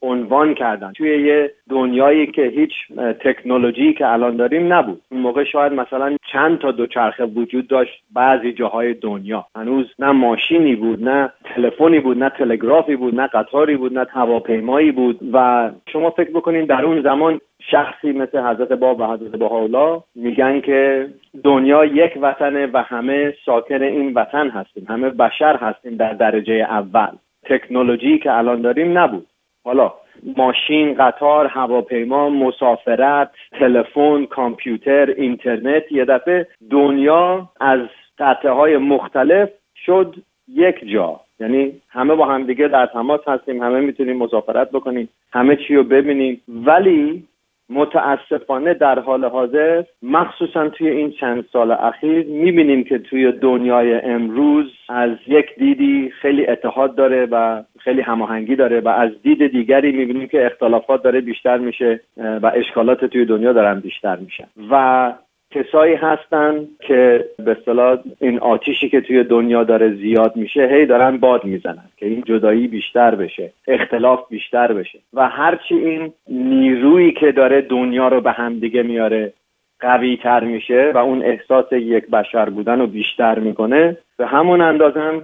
عنوان 0.02 0.54
کردن. 0.54 0.92
توی 0.92 1.22
یه 1.22 1.52
دنیایی 1.70 2.26
که 2.26 2.42
هیچ 2.42 2.72
تکنولوژی 3.20 3.92
که 3.94 4.06
الان 4.08 4.36
داریم 4.36 4.72
نبود. 4.72 5.02
اون 5.10 5.20
موقع 5.20 5.44
شاید 5.44 5.72
مثلا 5.72 6.16
چند 6.32 6.58
تا 6.58 6.70
دوچرخه 6.70 7.24
وجود 7.24 7.68
داشت 7.68 8.02
بعضی 8.12 8.52
جاهای 8.52 8.94
دنیا. 8.94 9.46
هنوز 9.56 9.86
نه 9.98 10.12
ماشینی 10.12 10.76
بود 10.76 11.08
نه 11.08 11.32
تلفنی 11.44 12.00
بود 12.00 12.18
نه 12.18 12.30
تلگرافی 12.30 12.96
بود 12.96 13.14
نه 13.14 13.26
قطاری 13.26 13.76
بود 13.76 13.98
نه 13.98 14.06
هواپیمایی 14.10 14.92
بود. 14.92 15.18
و 15.32 15.70
شما 15.92 16.10
فکر 16.10 16.30
بکنین 16.30 16.64
در 16.64 16.84
اون 16.84 17.02
زمان 17.02 17.40
شخصی 17.70 18.12
مثل 18.12 18.38
حضرت 18.38 18.72
باب 18.72 19.00
و 19.00 19.06
حضرت 19.06 19.30
بهاءالله 19.30 20.02
میگن 20.14 20.60
که 20.60 21.08
دنیا 21.44 21.84
یک 21.84 22.18
وطنه 22.20 22.66
و 22.66 22.82
همه 22.82 23.34
ساکن 23.44 23.82
این 23.82 24.14
وطن 24.14 24.48
هستیم. 24.48 24.86
همه 24.88 25.10
بشر 25.10 25.56
هستیم 25.56 25.96
در 25.96 26.12
درجه 26.12 26.54
اول. 26.54 27.10
تکنولوژی 27.44 28.18
که 28.18 28.32
الان 28.32 28.60
داریم 28.60 28.98
نبود. 28.98 29.26
حالا 29.64 29.92
ماشین، 30.36 30.94
قطار، 30.94 31.46
هواپیما، 31.46 32.30
مسافرت، 32.30 33.30
تلفن، 33.52 34.24
کامپیوتر، 34.24 35.14
اینترنت 35.16 35.92
یه 35.92 36.04
دفعه 36.04 36.46
دنیا 36.70 37.48
از 37.60 37.80
قطعه 38.18 38.50
های 38.50 38.76
مختلف 38.76 39.48
شد 39.86 40.14
یک 40.48 40.90
جا. 40.92 41.20
یعنی 41.40 41.72
همه 41.88 42.14
با 42.14 42.26
همدیگه 42.26 42.68
در 42.68 42.86
تماس 42.86 43.20
هستیم 43.26 43.62
همه 43.62 43.80
می‌تونیم 43.80 44.16
مسافرت 44.16 44.70
بکنیم 44.70 45.08
همه 45.32 45.56
چی 45.56 45.74
رو 45.74 45.84
ببینیم. 45.84 46.42
ولی 46.48 47.24
متاسفانه 47.70 48.74
در 48.74 48.98
حال 48.98 49.24
حاضر 49.24 49.84
مخصوصا 50.02 50.68
توی 50.68 50.88
این 50.88 51.10
چند 51.10 51.44
سال 51.52 51.70
اخیر 51.70 52.26
می‌بینیم 52.26 52.84
که 52.84 52.98
توی 52.98 53.32
دنیای 53.32 53.94
امروز 53.94 54.72
از 54.88 55.10
یک 55.26 55.46
دیدی 55.58 56.10
خیلی 56.22 56.46
اتحاد 56.46 56.94
داره 56.94 57.26
و 57.30 57.62
خیلی 57.78 58.00
هماهنگی 58.00 58.56
داره 58.56 58.80
و 58.80 58.88
از 58.88 59.10
دید 59.22 59.46
دیگری 59.46 59.92
می‌بینیم 59.92 60.28
که 60.28 60.46
اختلافات 60.46 61.02
داره 61.02 61.20
بیشتر 61.20 61.58
میشه 61.58 62.00
و 62.16 62.52
اشکالات 62.54 63.04
توی 63.04 63.24
دنیا 63.24 63.52
دارن 63.52 63.80
بیشتر 63.80 64.16
میشن. 64.16 64.46
و 64.70 65.12
کسایی 65.56 65.94
هستن 65.94 66.68
که 66.80 67.24
به 67.44 67.50
اصطلاح 67.50 67.98
این 68.20 68.38
آتیشی 68.38 68.88
که 68.88 69.00
توی 69.00 69.24
دنیا 69.24 69.64
داره 69.64 69.94
زیاد 69.94 70.36
میشه 70.36 70.68
هی 70.72 70.86
دارن 70.86 71.16
باد 71.16 71.44
می‌زنن 71.44 71.84
که 71.96 72.06
این 72.06 72.22
جدایی 72.26 72.68
بیشتر 72.68 73.14
بشه 73.14 73.52
اختلاف 73.68 74.28
بیشتر 74.28 74.72
بشه. 74.72 74.98
و 75.14 75.28
هرچی 75.28 75.74
این 75.74 76.12
نیرویی 76.28 77.12
که 77.12 77.32
داره 77.32 77.60
دنیا 77.60 78.08
رو 78.08 78.20
به 78.20 78.32
هم 78.32 78.58
دیگه 78.58 78.82
میاره 78.82 79.32
قوی 79.80 80.16
تر 80.16 80.44
میشه 80.44 80.92
و 80.94 80.98
اون 80.98 81.22
احساس 81.22 81.72
یک 81.72 82.06
بشر 82.06 82.50
بودن 82.50 82.78
رو 82.78 82.86
بیشتر 82.86 83.38
می‌کنه 83.38 83.96
به 84.18 84.26
همون 84.26 84.60
اندازه 84.60 85.00
هم 85.00 85.22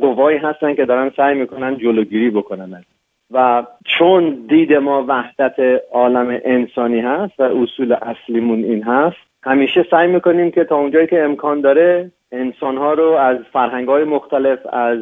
قوایی 0.00 0.38
هستن 0.38 0.74
که 0.74 0.84
دارن 0.84 1.10
سعی 1.16 1.34
می‌کنن 1.34 1.76
جلوگیری 1.78 2.30
بکنن. 2.30 2.84
و 3.32 3.66
چون 3.84 4.46
دید 4.48 4.72
ما 4.72 5.04
وحدت 5.08 5.54
عالم 5.92 6.40
انسانی 6.44 7.00
هست 7.00 7.40
و 7.40 7.42
اصول 7.42 7.92
اصلیمون 7.92 8.64
این 8.64 8.82
هست 8.82 9.16
همیشه 9.42 9.86
سعی 9.90 10.08
می‌کنیم 10.08 10.50
که 10.50 10.64
تا 10.64 10.76
اونجایی 10.76 11.06
که 11.06 11.24
امکان 11.24 11.60
داره 11.60 12.10
انسانها 12.32 12.92
رو 12.92 13.10
از 13.12 13.36
فرهنگ 13.52 13.88
های 13.88 14.04
مختلف 14.04 14.58
از 14.72 14.98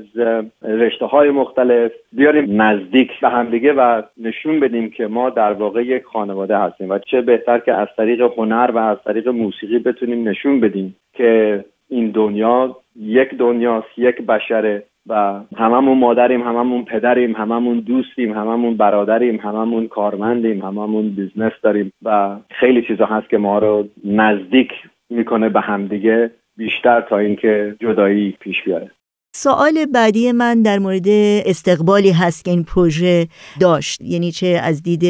رشته 0.62 1.06
های 1.06 1.30
مختلف 1.30 1.92
بیاریم 2.12 2.62
نزدیک 2.62 3.20
به 3.20 3.28
همدیگه 3.28 3.72
و 3.72 4.02
نشون 4.16 4.60
بدیم 4.60 4.90
که 4.90 5.06
ما 5.06 5.30
در 5.30 5.52
واقع 5.52 5.82
یک 5.82 6.04
خانواده 6.04 6.58
هستیم 6.58 6.90
و 6.90 6.98
چه 6.98 7.20
بهتر 7.20 7.58
که 7.58 7.74
از 7.74 7.88
طریق 7.96 8.20
هنر 8.36 8.70
و 8.74 8.78
از 8.78 8.98
طریق 9.04 9.28
موسیقی 9.28 9.78
بتونیم 9.78 10.28
نشون 10.28 10.60
بدیم 10.60 10.96
که 11.12 11.64
این 11.88 12.10
دنیا 12.10 12.76
یک 12.96 13.34
دنیاست 13.34 13.88
یک 13.96 14.22
بشره. 14.22 14.82
و 15.10 15.40
هممون 15.56 15.98
مادریم 15.98 16.42
هممون 16.42 16.84
پدریم 16.84 17.36
هممون 17.36 17.80
دوستیم 17.80 18.32
هممون 18.32 18.76
برادریم 18.76 19.36
هممون 19.36 19.88
کارمندیم 19.88 20.64
هممون 20.64 21.10
business 21.10 21.52
داریم 21.62 21.92
و 22.02 22.36
خیلی 22.50 22.82
چیزا 22.82 23.06
هست 23.06 23.30
که 23.30 23.38
ما 23.38 23.58
رو 23.58 23.88
نزدیک 24.04 24.68
می‌کنه 25.10 25.48
به 25.48 25.60
همدیگه 25.60 26.30
بیشتر 26.56 27.00
تا 27.00 27.18
اینکه 27.18 27.76
جدایی 27.80 28.36
پیش 28.40 28.62
بیاره. 28.64 28.90
سوال 29.34 29.86
بعدی 29.94 30.32
من 30.32 30.62
در 30.62 30.78
مورد 30.78 31.08
استقبالی 31.46 32.10
هست 32.10 32.44
که 32.44 32.50
این 32.50 32.64
پروژه 32.64 33.26
داشت 33.60 34.00
یعنی 34.00 34.32
چه 34.32 34.60
از 34.62 34.82
دید 34.82 35.04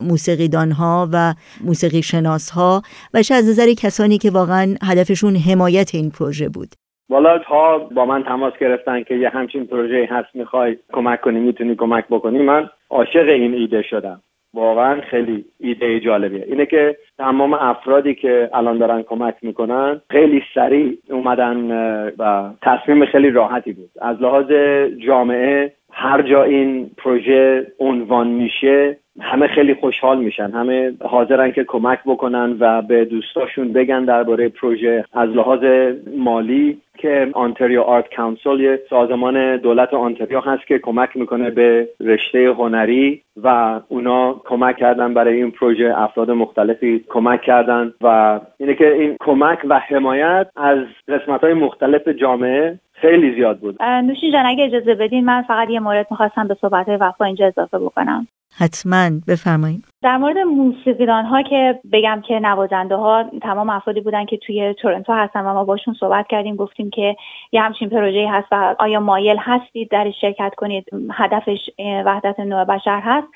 موسیقیدان 0.00 0.70
ها 0.70 1.08
و 1.12 1.34
موسیقی 1.64 2.02
شناس 2.02 2.50
ها 2.50 2.82
و 3.14 3.22
چه 3.22 3.34
از 3.34 3.48
نظر 3.48 3.66
کسانی 3.78 4.18
که 4.18 4.30
واقعا 4.30 4.74
هدفشون 4.82 5.36
حمایت 5.36 5.94
این 5.94 6.10
پروژه 6.10 6.48
بود. 6.48 6.68
والا 7.08 7.38
ها 7.38 7.78
با 7.78 8.06
من 8.06 8.22
تماس 8.22 8.52
گرفتن 8.60 9.02
که 9.02 9.14
یه 9.14 9.28
همچین 9.28 9.66
پروژه 9.66 10.08
هست 10.10 10.28
می‌خوای 10.34 10.76
کمک 10.92 11.20
کنی 11.20 11.40
می‌تونی 11.40 11.74
کمک 11.74 12.04
بکنی 12.10 12.38
من 12.38 12.70
عاشق 12.90 13.28
این 13.28 13.54
ایده 13.54 13.82
شدم. 13.82 14.20
واقعا 14.54 15.00
خیلی 15.00 15.44
ایده 15.60 16.00
جالبیه. 16.00 16.44
اینه 16.48 16.66
که 16.66 16.96
تمام 17.18 17.54
افرادی 17.54 18.14
که 18.14 18.50
الان 18.52 18.78
دارن 18.78 19.02
کمک 19.02 19.34
می‌کنن 19.42 20.00
خیلی 20.10 20.42
سریع 20.54 20.98
اومدن 21.10 21.70
و 22.18 22.50
تصمیم 22.62 23.06
خیلی 23.06 23.30
راحتی 23.30 23.72
بود. 23.72 23.90
از 24.00 24.22
لحاظ 24.22 24.52
جامعه 25.06 25.72
هر 25.92 26.22
جا 26.22 26.42
این 26.42 26.90
پروژه 26.98 27.66
عنوان 27.78 28.26
میشه 28.26 28.96
همه 29.20 29.46
خیلی 29.46 29.74
خوشحال 29.74 30.18
میشن. 30.18 30.50
همه 30.50 30.92
حاضرن 31.04 31.52
که 31.52 31.64
کمک 31.64 31.98
بکنن 32.06 32.56
و 32.60 32.82
به 32.82 33.04
دوستاشون 33.04 33.72
بگن 33.72 34.04
درباره 34.04 34.48
پروژه 34.48 35.04
از 35.12 35.30
لحاظ 35.30 35.64
مالی 36.18 36.80
که 36.98 37.30
آنتریو 37.32 37.80
آرت 37.80 38.14
کانسل 38.16 38.60
یه 38.60 38.80
سازمان 38.90 39.56
دولت 39.56 39.94
آنتریو 39.94 40.40
هست 40.40 40.66
که 40.66 40.78
کمک 40.78 41.16
می‌کنه 41.16 41.50
به 41.50 41.88
رشته 42.00 42.52
هنری 42.58 43.22
و 43.42 43.80
اونا 43.88 44.40
کمک 44.44 44.76
کردن 44.76 45.14
برای 45.14 45.36
این 45.36 45.50
پروژه. 45.50 45.94
افراد 45.96 46.30
مختلفی 46.30 47.04
کمک 47.08 47.42
کردن 47.42 47.92
و 48.00 48.40
اینه 48.58 48.74
که 48.74 48.92
این 48.92 49.16
کمک 49.20 49.58
و 49.68 49.78
حمایت 49.78 50.46
از 50.56 50.78
قسمت 51.08 51.40
های 51.40 51.54
مختلف 51.54 52.08
جامعه 52.08 52.78
خیلی 52.92 53.34
زیاد 53.34 53.58
بود. 53.58 53.82
نوشین 53.82 54.32
جان 54.32 54.46
اگه 54.46 54.64
اجازه 54.64 54.94
بدین 54.94 55.24
من 55.24 55.42
فقط 55.42 55.70
یه 55.70 55.80
مورد 55.80 56.06
می‌خواستم 56.10 56.48
به 56.48 56.56
صحبت 56.60 56.86
وفا 56.88 57.24
اینجا 57.24 57.46
اضافه 57.46 57.78
بکنم. 57.78 58.26
حتما 58.58 59.10
بفرمایید. 59.28 59.84
در 60.02 60.16
مورد 60.16 60.38
موسیقیدان 60.38 61.24
ها 61.24 61.42
که 61.42 61.80
بگم 61.92 62.22
که 62.28 62.38
نوازنده 62.38 62.96
ها 62.96 63.24
تمام 63.42 63.70
افرادی 63.70 64.00
بودن 64.00 64.24
که 64.24 64.36
توی 64.36 64.74
تورنتو 64.74 65.12
هستن 65.12 65.40
و 65.40 65.54
ما 65.54 65.64
باشون 65.64 65.94
صحبت 66.00 66.26
کردیم 66.26 66.56
گفتیم 66.56 66.90
که 66.90 67.16
یه 67.52 67.62
همچین 67.62 67.88
پروژه 67.88 68.28
هست 68.30 68.48
و 68.52 68.76
آیا 68.78 69.00
مایل 69.00 69.36
هستید 69.40 69.90
در 69.90 70.10
شرکت 70.20 70.52
کنید؟ 70.56 70.84
هدفش 71.12 71.70
وحدت 72.04 72.40
نوع 72.40 72.64
بشر 72.64 73.00
هست. 73.00 73.26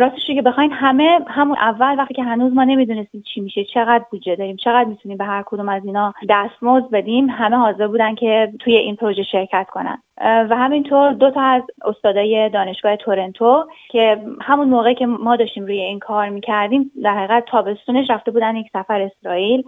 راستش 0.00 0.26
که 0.26 0.42
بخواین 0.42 0.72
همه 0.72 1.18
همون 1.26 1.56
اول 1.58 1.94
وقتی 1.98 2.14
که 2.14 2.22
هنوز 2.22 2.52
ما 2.52 2.64
نمی‌دونستیم 2.64 3.22
چی 3.34 3.40
میشه 3.40 3.64
چقدر 3.64 4.04
بودجه 4.10 4.36
داریم 4.36 4.56
چقدر 4.56 4.84
می‌تونیم 4.84 5.18
به 5.18 5.24
هر 5.24 5.42
کدوم 5.46 5.68
از 5.68 5.84
اینا 5.84 6.14
دستمزد 6.28 6.90
بدیم 6.90 7.30
همه 7.30 7.56
حاضر 7.56 7.86
بودن 7.86 8.14
که 8.14 8.52
توی 8.60 8.76
این 8.76 8.96
پروژه 8.96 9.22
شرکت 9.22 9.66
کنن. 9.72 10.02
و 10.20 10.56
همینطور 10.56 11.12
دو 11.12 11.30
تا 11.30 11.40
از 11.40 11.62
استادای 11.84 12.48
دانشگاه 12.48 12.96
تورنتو 12.96 13.64
که 13.90 14.22
همون 14.40 14.68
موقع 14.68 14.94
که 14.94 15.06
ما 15.06 15.36
داشتیم 15.36 15.64
روی 15.66 15.80
این 15.80 15.98
کار 15.98 16.28
می‌کردیم 16.28 16.90
در 17.02 17.14
حقیقت 17.14 17.44
تابستونش 17.44 18.10
رفته 18.10 18.30
بودن 18.30 18.56
یک 18.56 18.66
سفر 18.72 19.00
اسرائیل. 19.00 19.64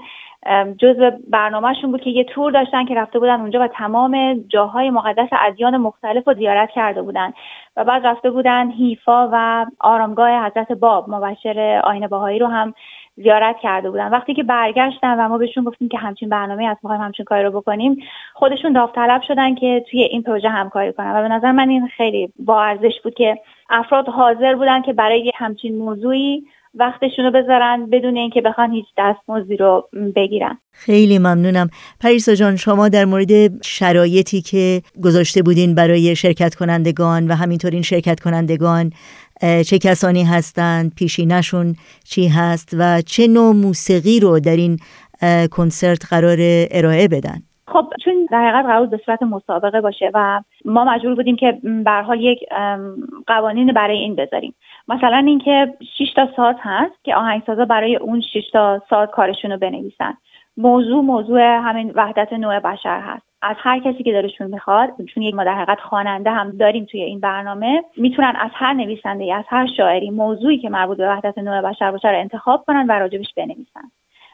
جزء 0.79 1.11
برنامهشون 1.31 1.91
بود 1.91 2.01
که 2.01 2.11
یه 2.11 2.25
تور 2.25 2.53
داشتن 2.53 2.85
که 2.85 2.95
رفته 2.95 3.19
بودن 3.19 3.41
اونجا 3.41 3.61
و 3.61 3.67
تمام 3.67 4.45
جاهای 4.49 4.91
مقدس 4.91 5.29
ادیان 5.33 5.77
مختلف 5.77 6.29
رو 6.29 6.35
زیارت 6.35 6.71
کرده 6.71 7.03
بودن. 7.03 7.33
و 7.77 7.85
بعد 7.85 8.07
رفته 8.07 8.31
بودن 8.31 8.71
حیفا 8.71 9.29
و 9.33 9.67
آرامگاه 9.81 10.47
حضرت 10.47 10.73
باب 10.73 11.11
مبشر 11.11 11.81
آین 11.85 12.07
باهایی 12.07 12.39
رو 12.39 12.47
هم 12.47 12.75
زیارت 13.17 13.57
کرده 13.63 13.91
بودن. 13.91 14.09
وقتی 14.09 14.35
که 14.35 14.43
برگشتن 14.43 15.21
و 15.21 15.29
ما 15.29 15.39
بهشون 15.39 15.65
گفتیم 15.65 15.89
که 15.89 15.99
همچین 15.99 16.29
برنامه 16.29 16.67
از 16.67 16.77
می‌خوایم 16.83 17.03
همچین 17.03 17.25
کاری 17.25 17.45
رو 17.45 17.51
بکنیم 17.51 17.97
خودشون 18.35 18.73
داوطلب 18.73 19.23
شدن 19.23 19.55
که 19.55 19.85
توی 19.91 20.03
این 20.03 20.23
پروژه 20.23 20.49
همکاری 20.49 20.93
کنن. 20.93 21.17
و 21.17 21.23
به 21.23 21.29
نظر 21.29 21.53
من 21.53 21.69
این 21.69 21.89
خیلی 21.97 22.33
با 22.39 22.63
ارزش 22.63 23.01
بود 23.05 23.15
که 23.15 23.39
افراد 23.71 24.09
حاضر 24.09 24.55
بودن 24.55 24.83
که 24.83 24.93
برای 24.93 25.33
همچین 25.35 25.79
موضوعی 25.79 26.45
وقتشون 26.75 27.25
رو 27.25 27.31
بذارن 27.31 27.87
بدون 27.91 28.17
اینکه 28.17 28.41
بخوان 28.41 28.73
هیچ 28.73 28.87
دستمزدی 28.99 29.57
رو 29.57 29.89
بگیرن. 30.17 30.59
خیلی 30.73 31.19
ممنونم. 31.19 31.71
پریسا 32.01 32.35
جان 32.35 32.57
شما 32.57 32.89
در 32.89 33.05
مورد 33.05 33.63
شرایطی 33.63 34.41
که 34.41 34.83
گذاشته 35.05 35.43
بودین 35.43 35.75
برای 35.75 36.17
شرکت 36.17 36.55
کنندگان 36.55 37.29
و 37.29 37.35
همینطور 37.35 37.71
این 37.71 37.83
شرکت 37.83 38.21
کنندگان 38.21 38.93
چه 39.41 39.79
کسانی 39.79 40.25
هستند 40.25 40.95
پیشینشون 40.95 41.75
چی 42.05 42.29
هست 42.29 42.77
و 42.79 43.01
چه 43.01 43.29
نوع 43.29 43.55
موسیقی 43.55 44.21
رو 44.21 44.41
در 44.41 44.57
این 44.57 44.79
کنسرت 45.51 46.07
قرار 46.11 46.39
ارائه 46.71 47.09
بدن؟ 47.09 47.43
خب 47.69 47.93
چون 48.05 48.29
در 48.31 48.49
حقیقت 48.49 48.67
قرار 48.67 48.87
به 48.87 49.01
صورت 49.07 49.23
مسابقه 49.23 49.81
باشه 49.81 50.11
و 50.15 50.43
ما 50.65 50.85
مجبور 50.85 51.15
بودیم 51.15 51.37
که 51.37 51.59
به 51.85 51.91
حال 51.91 52.21
یک 52.21 52.39
قوانین 53.27 53.73
برای 53.73 53.99
این 53.99 54.15
بذاریم. 54.15 54.55
مثلا 54.89 55.23
اینکه 55.27 55.75
6 55.99 56.13
تا 56.17 56.29
ساز 56.37 56.55
هست 56.61 57.05
که 57.05 57.15
آهنگسازا 57.15 57.65
برای 57.65 57.97
اون 57.97 58.21
6 58.21 58.51
تا 58.53 58.83
ساز 58.91 59.09
کارشون 59.13 59.53
رو 59.53 59.59
بنویسن. 59.59 60.15
موضوع 60.57 61.03
موضوع 61.03 61.41
همین 61.41 61.93
وحدت 61.95 62.33
نوع 62.33 62.61
بشر 62.61 63.01
هست. 63.01 63.26
از 63.43 63.57
هر 63.59 63.79
کسی 63.79 64.03
که 64.03 64.13
دلشون 64.13 64.47
می‌خواد 64.47 64.91
چون 65.15 65.23
یک 65.23 65.35
ما 65.35 65.45
در 65.45 65.55
حقیقت 65.55 65.81
خواننده 65.81 66.31
هم 66.31 66.51
داریم 66.51 66.85
توی 66.85 67.03
این 67.03 67.21
برنامه 67.21 67.85
می‌تونن 67.97 68.33
از 68.37 68.51
هر 68.55 68.73
نویسنده 68.73 69.35
از 69.35 69.45
هر 69.49 69.67
شاعری 69.77 70.11
موضوعی 70.11 70.59
که 70.59 70.69
مربوط 70.69 70.97
به 70.99 71.09
وحدت 71.09 71.39
نوع 71.39 71.61
بشر 71.61 71.91
باشه 71.91 72.09
رو 72.09 72.19
انتخاب 72.19 72.65
کنن 72.67 72.87
و 72.89 72.93
راجبش 72.93 73.35
بنویسن. 73.37 73.91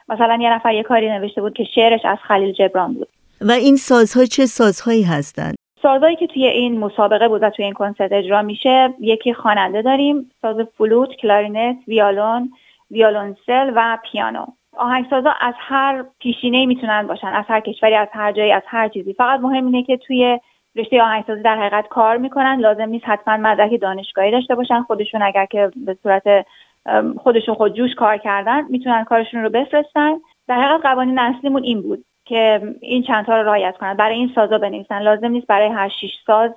مثلا 0.09 0.37
یه 0.41 0.53
نفر 0.53 0.73
یه 0.73 0.83
کاری 0.83 1.09
نوشته 1.09 1.41
بود 1.41 1.53
که 1.53 1.63
شعرش 1.63 2.05
از 2.05 2.17
خلیل 2.27 2.53
جبران 2.53 2.93
بود. 2.93 3.07
و 3.41 3.51
این 3.51 3.75
سازها 3.75 4.25
چه 4.25 4.45
سازهایی 4.45 5.03
هستند؟ 5.03 5.55
سازهایی 5.81 6.15
که 6.15 6.27
توی 6.27 6.47
این 6.47 6.79
مسابقه 6.79 7.27
بود 7.27 7.43
و 7.43 7.49
توی 7.49 7.65
این 7.65 7.73
کنسرت 7.73 8.11
اجرا 8.11 8.41
میشه 8.41 8.93
یکی 8.99 9.33
خواننده 9.33 9.81
داریم 9.81 10.31
ساز 10.41 10.55
فلوت 10.77 11.09
کلارینت 11.15 11.77
ویالون 11.87 12.51
ویولونسل 12.91 13.71
و 13.75 13.97
پیانو. 14.11 14.45
آهنگسازا 14.77 15.33
از 15.41 15.53
هر 15.57 16.03
پیشینه 16.19 16.65
می‌تونن 16.65 17.07
باشن 17.07 17.27
از 17.27 17.45
هر 17.47 17.59
کشوری 17.59 17.95
از 17.95 18.07
هر 18.11 18.31
جایی 18.31 18.51
از 18.51 18.61
هر 18.67 18.87
چیزی. 18.87 19.13
فقط 19.13 19.39
مهم 19.39 19.65
اینه 19.65 19.83
که 19.83 19.97
توی 19.97 20.39
رشته 20.75 21.01
آهنگسازی 21.01 21.41
در 21.41 21.57
حقیقت 21.57 21.87
کار 21.87 22.17
می‌کنن. 22.17 22.59
لازم 22.59 22.89
نیست 22.89 23.05
حتما 23.07 23.37
مدرک 23.37 23.81
دانشگاهی 23.81 24.31
داشته 24.31 24.55
باشن. 24.55 24.81
خودشون 24.81 25.21
اگر 25.21 25.45
که 25.45 25.71
به 25.75 25.97
صورت 26.03 26.23
خودشون 27.17 27.55
خود 27.55 27.73
جوش 27.73 27.95
کار 27.95 28.17
کردن 28.17 28.65
می‌تونن 28.69 29.03
کارشون 29.03 29.43
رو 29.43 29.49
بفرستن. 29.49 30.11
در 30.47 30.61
حقیقت 30.61 30.81
قوانین 30.81 31.19
اصلیمون 31.19 31.63
این 31.63 31.81
بود 31.81 32.05
که 32.25 32.61
این 32.81 33.03
چندتا 33.03 33.37
رو 33.37 33.43
رعایت 33.47 33.77
کنن. 33.77 33.93
برای 33.93 34.15
این 34.15 34.31
سازا 34.35 34.57
بنویسن. 34.57 35.01
لازم 35.01 35.27
نیست 35.27 35.47
برای 35.47 35.67
هر 35.67 35.89
شیش 35.89 36.11
ساز 36.25 36.51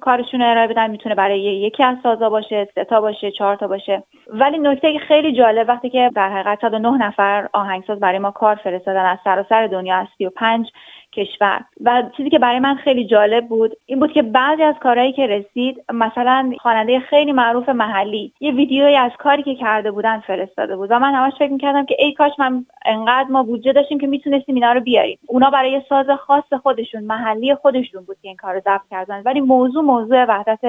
کارشون 0.00 0.42
رو 0.42 0.50
ارائه 0.50 0.66
بدن 0.66 0.90
می‌تونه 0.90 1.14
برای 1.14 1.40
یکی 1.40 1.84
از 1.84 1.96
سازا 2.02 2.30
باشه 2.30 2.68
سه 2.74 2.84
تا 2.84 3.00
باشه 3.00 3.30
چهار 3.30 3.56
تا 3.56 3.66
باشه. 3.66 4.02
ولی 4.26 4.58
نکته 4.58 4.98
خیلی 4.98 5.32
جالب 5.32 5.68
وقتی 5.68 5.90
که 5.90 6.10
در 6.14 6.28
حقیقت 6.28 6.64
نه 6.64 7.06
نفر 7.06 7.48
آهنگساز 7.52 8.00
برای 8.00 8.18
ما 8.18 8.30
کار 8.30 8.54
فرستادن 8.54 9.04
از 9.04 9.18
سراسر 9.24 9.66
دنیا 9.66 9.96
از 9.96 10.06
پنج 10.36 10.70
کشور. 11.16 11.64
و 11.84 12.02
چیزی 12.16 12.30
که 12.30 12.38
برای 12.38 12.58
من 12.58 12.74
خیلی 12.74 13.06
جالب 13.06 13.48
بود 13.48 13.76
این 13.86 14.00
بود 14.00 14.12
که 14.12 14.22
بعضی 14.22 14.62
از 14.62 14.74
کارهایی 14.82 15.12
که 15.12 15.26
رسید 15.26 15.84
مثلا 15.92 16.52
خواننده 16.58 17.00
خیلی 17.00 17.32
معروف 17.32 17.68
محلی 17.68 18.32
یه 18.40 18.52
ویدیویی 18.52 18.96
از 18.96 19.10
کاری 19.18 19.42
که 19.42 19.54
کرده 19.54 19.90
بودن 19.90 20.20
فرستاده 20.20 20.76
بود 20.76 20.90
و 20.90 20.98
من 20.98 21.14
همش 21.14 21.32
فکر 21.38 21.52
می‌کردم 21.52 21.86
که 21.86 21.96
ای 21.98 22.12
کاش 22.12 22.32
من 22.38 22.64
انقدر 22.84 23.28
ما 23.30 23.42
بودجه 23.42 23.72
داشتیم 23.72 23.98
که 23.98 24.06
می‌تونستیم 24.06 24.54
اینا 24.54 24.72
رو 24.72 24.80
بیاریم. 24.80 25.18
اونا 25.26 25.50
برای 25.50 25.82
ساز 25.88 26.06
خاص 26.10 26.52
خودشون 26.62 27.04
محلی 27.04 27.54
خودشون 27.54 28.04
بود 28.04 28.16
که 28.22 28.28
این 28.28 28.36
کار 28.36 28.54
رو 28.54 28.60
ضبط 28.60 28.88
کردن. 28.90 29.22
ولی 29.24 29.40
موضوع 29.40 29.84
موضوع 29.84 30.24
وحدت 30.24 30.60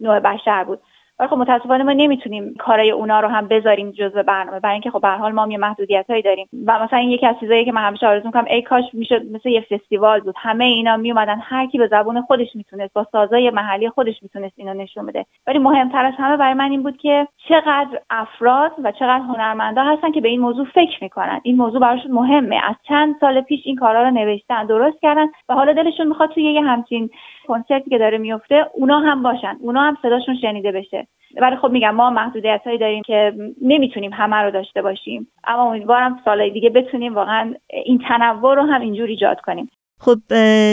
نوع 0.00 0.20
بشر 0.20 0.64
بود. 0.64 0.78
ولی 1.22 1.28
خب 1.30 1.36
متاسفانه 1.36 1.84
ما 1.84 1.92
نمی‌تونیم 1.92 2.54
کارای 2.58 2.90
اونا 2.90 3.20
رو 3.20 3.28
هم 3.28 3.48
بذاریم 3.48 3.90
جزء 3.90 4.22
برنامه 4.22 4.60
برای 4.60 4.72
اینکه 4.72 4.90
خب 4.90 5.00
به 5.00 5.08
حال 5.08 5.32
ما 5.32 5.42
هم 5.42 5.50
یه 5.50 5.58
محدودیتایی 5.58 6.22
داریم. 6.22 6.48
و 6.66 6.84
مثلا 6.84 6.98
این 6.98 7.10
یکی 7.10 7.26
از 7.26 7.34
چیزایی 7.40 7.64
که 7.64 7.72
من 7.72 7.82
همیشه 7.82 8.06
آرزو 8.06 8.26
می‌کنم 8.26 8.44
ای 8.50 8.62
کاش 8.62 8.84
می‌شد 8.92 9.22
مثل 9.32 9.48
یه 9.48 9.60
فستیوال 9.60 10.20
بود. 10.20 10.34
همه 10.38 10.64
اینا 10.64 10.96
میومدن 10.96 11.38
هر 11.42 11.66
کی 11.66 11.78
به 11.78 11.86
زبون 11.86 12.22
خودش 12.22 12.48
می‌تونست 12.54 12.94
با 12.94 13.06
سازای 13.12 13.50
محلی 13.50 13.88
خودش 13.88 14.22
می‌تونست 14.22 14.54
اینو 14.56 14.74
نشون 14.74 15.06
بده. 15.06 15.24
ولی 15.46 15.58
مهمتر 15.58 16.04
از 16.04 16.14
همه 16.18 16.36
برای 16.36 16.54
من 16.54 16.70
این 16.70 16.82
بود 16.82 16.96
که 16.96 17.28
چقدر 17.48 18.00
افراد 18.10 18.72
و 18.84 18.92
چقدر 18.92 19.22
هنرمندا 19.22 19.82
هستن 19.82 20.12
که 20.12 20.20
به 20.20 20.28
این 20.28 20.40
موضوع 20.40 20.66
فکر 20.74 20.98
می‌کنن. 21.02 21.40
این 21.42 21.56
موضوع 21.56 21.80
براشون 21.80 22.12
مهمه. 22.12 22.60
از 22.64 22.76
چند 22.88 23.14
سال 23.20 23.40
پیش 23.40 23.60
این 23.64 23.76
کارا 23.76 24.02
رو 24.02 24.10
نوشتن 24.10 24.66
درست 24.66 25.00
کردن 25.02 25.26
و 25.48 25.54
حالا 25.54 25.72
دلشون 25.72 26.06
می‌خواد 26.06 26.30
توی 26.30 26.42
یه 26.42 26.62
همچین 26.62 27.10
کنسرتی 27.46 27.90
که 27.90 27.98
داره 27.98 28.18
میفته 28.18 28.66
اونا 28.74 28.98
هم 28.98 29.22
باشن. 29.22 29.56
اونا 29.60 29.80
هم 29.80 29.96
صداشون 30.02 30.36
شنیده 30.36 30.72
بشه. 30.72 31.06
ولی 31.40 31.56
خب 31.56 31.70
میگم 31.70 31.94
ما 31.94 32.10
محدودیت 32.10 32.60
هایی 32.64 32.78
داریم 32.78 33.02
که 33.06 33.32
نمی‌تونیم 33.62 34.10
همه 34.12 34.36
رو 34.36 34.50
داشته 34.50 34.82
باشیم 34.82 35.28
اما 35.44 35.62
امیدوارم 35.62 36.20
سالهای 36.24 36.50
دیگه 36.50 36.70
بتونیم 36.70 37.14
واقعا 37.14 37.54
این 37.84 38.00
تنوع 38.08 38.54
رو 38.54 38.62
هم 38.62 38.80
اینجور 38.80 39.06
ایجاد 39.06 39.40
کنیم 39.40 39.70
خب 40.00 40.18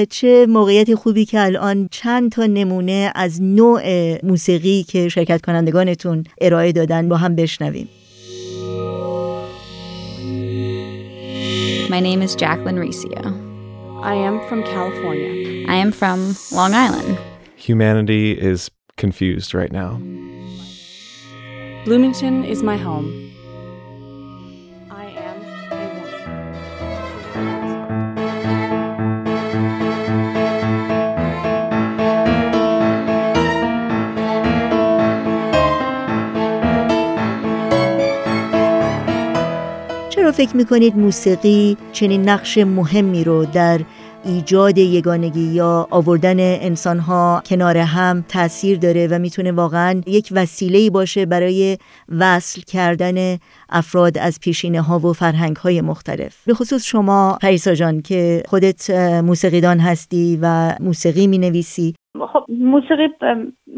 چه 0.03 0.45
موقعیت 0.49 0.95
خوبی 0.95 1.25
که 1.25 1.39
الان 1.39 1.87
چند 1.91 2.31
تا 2.31 2.45
نمونه 2.45 3.11
از 3.15 3.41
نوع 3.43 3.81
موسیقی 4.23 4.83
که 4.83 5.09
شرکت 5.09 5.41
کنندگانتون 5.41 6.23
ارائه 6.41 6.71
دادن 6.71 7.09
با 7.09 7.17
هم 7.17 7.35
بشنویم 7.35 7.89
My 11.89 11.99
name 11.99 12.21
is 12.21 12.35
Jacqueline 12.35 12.79
Riccio. 12.85 13.21
I 14.13 14.13
am 14.27 14.35
from 14.47 14.59
California. 14.63 15.31
I 15.67 15.77
am 15.83 15.91
from 15.91 16.19
Long 16.51 16.73
Island. 16.85 17.17
Humanity 17.57 18.25
is 18.51 18.69
confused 18.98 19.54
right 19.54 19.72
now. 19.72 20.00
Bloomington 21.84 22.44
is 22.44 22.62
my 22.62 22.76
home. 22.76 23.30
I 24.90 25.06
am 25.28 25.42
a 25.42 25.84
چرا 40.10 40.32
فکر 40.32 40.56
میکنید 40.56 40.96
موسیقی 40.96 41.76
چنین 41.92 42.28
نقش 42.28 42.58
مهمی 42.58 43.24
رو 43.24 43.44
در 43.44 43.80
ایجاد 44.25 44.77
یگانگی 44.77 45.39
یا 45.39 45.87
آوردن 45.91 46.39
انسانها 46.39 47.43
کنار 47.45 47.77
هم 47.77 48.25
تاثیر 48.27 48.77
داره 48.77 49.07
و 49.07 49.19
می‌تونه 49.19 49.51
واقعا 49.51 50.01
یک 50.07 50.29
وسیله 50.31 50.89
باشه 50.89 51.25
برای 51.25 51.77
وصل 52.09 52.61
کردن 52.61 53.37
افراد 53.69 54.17
از 54.17 54.39
پیشینه 54.39 54.81
ها 54.81 54.99
و 54.99 55.13
فرهنگ 55.13 55.55
های 55.55 55.81
مختلف. 55.81 56.35
به 56.45 56.53
خصوص 56.53 56.83
شما 56.83 57.37
پریسا 57.41 57.75
جان 57.75 58.01
که 58.01 58.43
خودت 58.47 58.89
موسیقیدان 59.23 59.79
هستی 59.79 60.39
و 60.41 60.75
موسیقی 60.79 61.27
می 61.27 61.37
نویسی 61.37 61.95
خب 62.25 62.45
موسیقی 62.47 63.09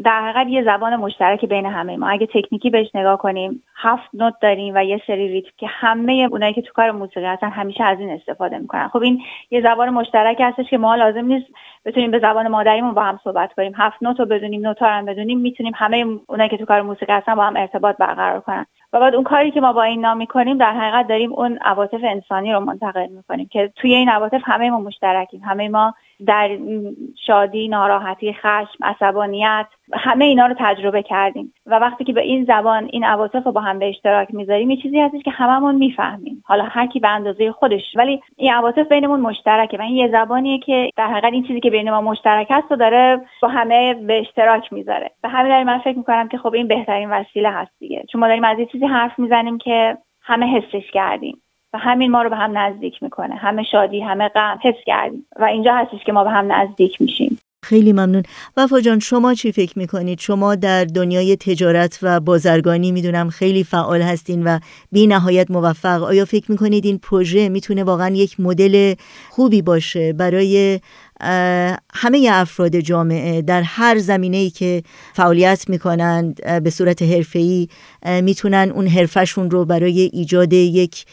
در 0.04 0.22
حقیقت 0.22 0.48
یه 0.48 0.64
زبان 0.64 0.96
مشترک 0.96 1.46
بین 1.46 1.66
همه 1.66 1.98
ما. 1.98 2.10
اگه 2.10 2.26
تکنیکی 2.26 2.70
بهش 2.70 2.96
نگاه 2.96 3.18
کنیم 3.18 3.64
هفت 3.76 4.10
نوت 4.14 4.34
داریم 4.42 4.74
و 4.76 4.84
یه 4.84 5.02
سری 5.08 5.28
ریتم 5.28 5.50
که 5.58 5.68
همه 5.70 6.28
اونایی 6.32 6.54
که 6.54 6.62
تو 6.62 6.74
کار 6.74 6.92
موسیقی 6.92 7.26
هستن 7.26 7.50
همیشه 7.50 7.84
از 7.84 8.00
این 8.00 8.10
استفاده 8.10 8.58
می‌کنن. 8.58 8.88
خب 8.88 9.02
این 9.02 9.22
یه 9.52 9.62
زبان 9.62 9.90
مشترک 9.90 10.38
هستش 10.42 10.70
که 10.70 10.78
ما 10.78 10.96
لازم 10.96 11.26
نیست 11.26 11.46
بتونیم 11.86 12.12
به 12.12 12.20
زبان 12.20 12.48
مادریمون 12.48 12.94
با 12.94 13.04
هم 13.04 13.20
صحبت 13.24 13.54
کنیم. 13.54 13.74
هفت 13.76 14.04
نوت 14.04 14.20
رو 14.20 14.26
بدونیم 14.26 14.68
نوت 14.68 14.82
هم 14.82 15.06
بدونیم 15.06 15.40
می‌تونیم 15.40 15.74
همه 15.76 16.06
اونایی 16.28 16.50
که 16.50 16.58
تو 16.58 16.66
کار 16.66 16.82
موسیقی 16.82 17.14
هستن 17.14 17.36
با 17.36 17.44
هم 17.44 17.58
ارتباط 17.58 17.98
برقرار 17.98 18.40
کنن. 18.40 18.66
و 18.94 19.00
بعد 19.00 19.16
اون 19.16 19.24
کاری 19.24 19.52
که 19.52 19.62
ما 19.62 19.74
با 19.74 19.84
این 19.84 20.02
نام 20.02 20.18
می‌کنیم 20.18 20.58
در 20.58 20.72
حقیقت 20.72 21.08
داریم 21.08 21.34
اون 21.34 21.58
عواطف 21.62 22.00
انسانی 22.04 22.54
رو 22.54 22.60
منتقل 22.60 23.08
می‌کنیم 23.08 23.48
که 23.52 23.72
توی 23.76 23.94
این 23.94 24.10
عواطف 24.10 24.42
همه 24.44 24.70
ما 24.70 24.80
مشترکیم. 24.80 25.42
همه 25.42 25.70
ما 25.70 25.94
در 26.28 26.58
شادی 27.28 27.68
ناراحتی 27.68 28.34
خشم 28.34 28.84
عصبانیت 28.84 29.66
همه 29.94 30.26
اینا 30.26 30.46
رو 30.46 30.56
تجربه 30.60 31.04
کردیم. 31.04 31.54
و 31.66 31.80
وقتی 31.80 32.04
که 32.04 32.14
به 32.14 32.22
این 32.22 32.46
زبان 32.46 32.90
این 32.92 33.04
عواطف 33.04 33.46
رو 33.46 33.52
با 33.52 33.62
هم 33.62 33.80
به 33.80 33.90
اشتراک 33.90 34.34
می‌ذاریم 34.34 34.70
یه 34.70 34.78
چیزی 34.78 35.00
هستش 35.00 35.22
که 35.24 35.32
هممون 35.32 35.76
می‌فهمیم. 35.76 36.44
حالا 36.46 36.64
هر 36.64 36.88
کی 36.88 37.00
به 37.00 37.10
اندازه 37.10 37.52
خودش 37.52 37.82
ولی 37.96 38.22
این 38.38 38.54
عواطف 38.54 38.92
بینمون 38.92 39.20
مشترکه 39.20 39.78
و 39.78 39.82
این 39.82 39.96
یه 39.96 40.10
زبانیه 40.12 40.60
که 40.60 40.90
در 40.98 41.08
حقیقت 41.08 41.34
این 41.34 41.44
چیزی 41.44 41.60
که 41.60 41.70
بین 41.70 41.92
ما 41.92 42.02
مشترک 42.02 42.48
هست 42.50 42.72
و 42.72 42.76
داره 42.76 43.22
با 43.42 43.48
همه 43.48 43.94
به 43.94 44.20
اشتراک 44.20 44.74
می‌ذاره. 44.74 45.12
به 45.24 45.30
همین 45.30 45.52
دلیل 45.52 45.68
من 45.68 45.80
فکر 45.80 45.98
می‌کنم 45.98 46.28
که 46.28 46.38
خب 46.38 46.54
این 46.54 46.68
بهترین 46.68 47.10
وسیله 47.10 47.50
هست 47.50 47.72
دیگه. 47.80 48.04
چون 48.12 48.22
ما 48.22 48.28
داریم 48.28 48.44
از 48.44 48.60
یه 48.60 48.66
چیزی 48.66 48.86
حرف 48.86 49.20
می‌زنیم 49.20 49.58
که 49.58 49.98
همه 50.24 50.46
حسش 50.46 50.92
کردیم. 50.92 51.42
و 51.74 51.78
همین 51.78 52.12
ما 52.12 52.22
رو 52.22 52.30
به 52.30 52.36
هم 52.36 52.58
نزدیک 52.58 53.04
می‌کنه. 53.04 53.36
همه 53.36 53.64
شادی 53.64 54.02
همه 54.02 54.30
غم 54.30 54.60
حس 54.64 54.76
کردیم 54.86 55.26
و 55.40 55.44
اینجا 55.44 55.74
هستش 55.74 56.06
که 56.06 56.12
ما 56.12 56.24
به 56.24 56.30
هم 56.30 56.52
نزدیک 56.52 57.02
میشیم. 57.02 57.40
خیلی 57.64 57.94
ممنون. 57.94 58.24
وفا 58.58 58.80
جان 58.80 59.00
شما 59.00 59.34
چی 59.34 59.52
فکر 59.52 59.80
می‌کنید؟ 59.80 60.20
شما 60.20 60.56
در 60.56 60.86
دنیای 60.86 61.36
تجارت 61.36 62.00
و 62.02 62.20
بازرگانی 62.20 62.92
می‌دونم 62.92 63.30
خیلی 63.30 63.64
فعال 63.64 64.02
هستین 64.02 64.44
و 64.44 64.60
بی 64.92 65.08
نهایت 65.08 65.52
موفق. 65.52 66.04
آیا 66.04 66.26
فکر 66.26 66.52
می‌کنید 66.52 66.86
این 66.86 66.98
پروژه 66.98 67.50
می‌تونه 67.50 67.84
واقعا 67.84 68.16
یک 68.16 68.40
مدل 68.40 68.94
خوبی 69.30 69.62
باشه 69.62 70.14
برای 70.14 70.80
همه 71.94 72.30
افراد 72.32 72.80
جامعه 72.80 73.42
در 73.42 73.62
هر 73.62 73.98
زمینه 73.98 74.38
ای 74.38 74.50
که 74.50 74.84
فعالیت 75.14 75.70
می‌کنند 75.70 76.64
به 76.64 76.70
صورت 76.70 77.02
حرفه‌ای 77.02 77.68
می‌تونن 78.22 78.72
اون 78.76 78.88
حرفشون 78.88 79.52
رو 79.52 79.66
برای 79.66 80.10
ایجاد 80.14 80.54
یک 80.54 81.06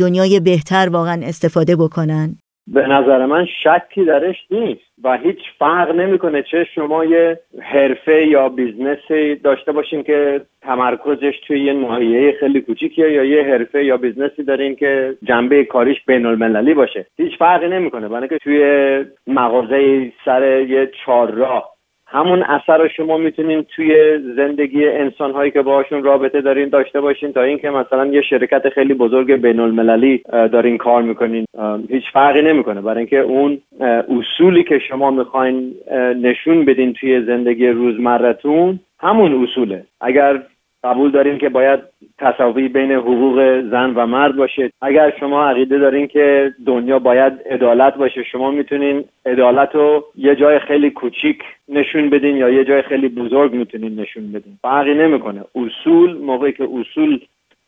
دنیای 0.00 0.40
بهتر 0.40 0.88
واقعا 0.92 1.20
استفاده 1.22 1.76
بکنن. 1.76 2.36
به 2.66 2.86
نظر 2.86 3.26
من 3.26 3.46
شکی 3.46 4.04
درش 4.04 4.36
نیست 4.50 4.80
و 5.04 5.18
هیچ 5.18 5.38
فرق 5.58 5.94
نمی‌کنه 5.94 6.42
چه 6.42 6.66
شما 6.74 7.04
یه 7.04 7.40
حرفه 7.62 8.26
یا 8.26 8.48
business 8.48 9.24
ی 9.24 9.34
داشته 9.34 9.72
باشین 9.72 10.02
که 10.02 10.40
تمرکزش 10.62 11.40
توی 11.46 11.64
یه 11.64 11.72
ناحیه 11.72 12.36
خیلی 12.40 12.60
کوچیکیه 12.60 13.12
یا 13.12 13.24
یه 13.24 13.42
حرفه 13.42 13.84
یا 13.84 13.96
business 13.96 14.37
ی 14.37 14.42
دارین 14.42 14.76
که 14.76 15.16
جنبه 15.22 15.64
کاریش 15.64 15.96
بین 16.06 16.26
المللی 16.26 16.74
باشه. 16.74 17.06
هیچ 17.18 17.38
فرقی 17.38 17.68
نمی‌کنه. 17.68 18.08
برای 18.08 18.28
که 18.28 18.38
توی 18.38 18.64
مغازه 19.26 20.12
سر 20.24 20.60
یه 20.60 20.90
چهار 21.04 21.30
راه 21.30 21.71
همون 22.12 22.42
اثر 22.42 22.78
رو 22.78 22.88
شما 22.88 23.16
می‌تونین 23.16 23.62
توی 23.62 24.18
زندگی 24.36 24.86
انسان 24.88 25.30
هایی 25.30 25.50
که 25.50 25.62
باهاشون 25.62 26.02
رابطه 26.02 26.40
دارین 26.40 26.68
داشته 26.68 27.00
باشین 27.00 27.32
تا 27.32 27.42
اینکه 27.42 27.70
مثلا 27.70 28.06
یه 28.06 28.22
شرکت 28.22 28.68
خیلی 28.68 28.94
بزرگ 28.94 29.32
بین 29.32 29.60
المللی 29.60 30.22
دارین 30.32 30.78
کار 30.78 31.02
می‌کنین. 31.02 31.44
هیچ 31.88 32.04
فرقی 32.12 32.42
نمی‌کنه. 32.42 32.80
برای 32.80 32.98
اینکه 32.98 33.18
اون 33.18 33.58
اصولی 34.08 34.64
که 34.64 34.78
شما 34.78 35.10
می‌خواین 35.10 35.74
نشون 36.22 36.64
بدین 36.64 36.92
توی 36.92 37.22
زندگی 37.22 37.68
روزمرتون 37.68 38.80
همون 39.00 39.42
اصوله. 39.42 39.84
اگر 40.00 40.42
قبول 40.84 41.10
دارین 41.10 41.38
که 41.38 41.48
باید 41.48 41.80
تصاوی 42.18 42.68
بین 42.68 42.92
حقوق 42.92 43.60
زن 43.70 43.92
و 43.94 44.06
مرد 44.06 44.36
باشه. 44.36 44.70
اگر 44.82 45.12
شما 45.20 45.44
عقیده 45.44 45.78
دارین 45.78 46.06
که 46.06 46.54
دنیا 46.66 46.98
باید 46.98 47.32
عدالت 47.50 47.94
باشه 47.94 48.22
شما 48.22 48.50
می‌تونین 48.50 49.04
عدالت 49.26 49.74
رو 49.74 50.04
یه 50.16 50.36
جای 50.36 50.58
خیلی 50.58 50.90
کوچیک 50.90 51.42
نشون 51.68 52.10
بدین 52.10 52.36
یا 52.36 52.48
یه 52.50 52.64
جای 52.64 52.82
خیلی 52.82 53.08
بزرگ 53.08 53.52
می‌تونین 53.52 54.00
نشون 54.00 54.32
بدین. 54.32 54.58
فرقی 54.62 54.94
نمی‌کنه. 54.94 55.44
اصول 55.54 56.16
موقعی 56.16 56.52
که 56.52 56.68
اصول 56.80 57.20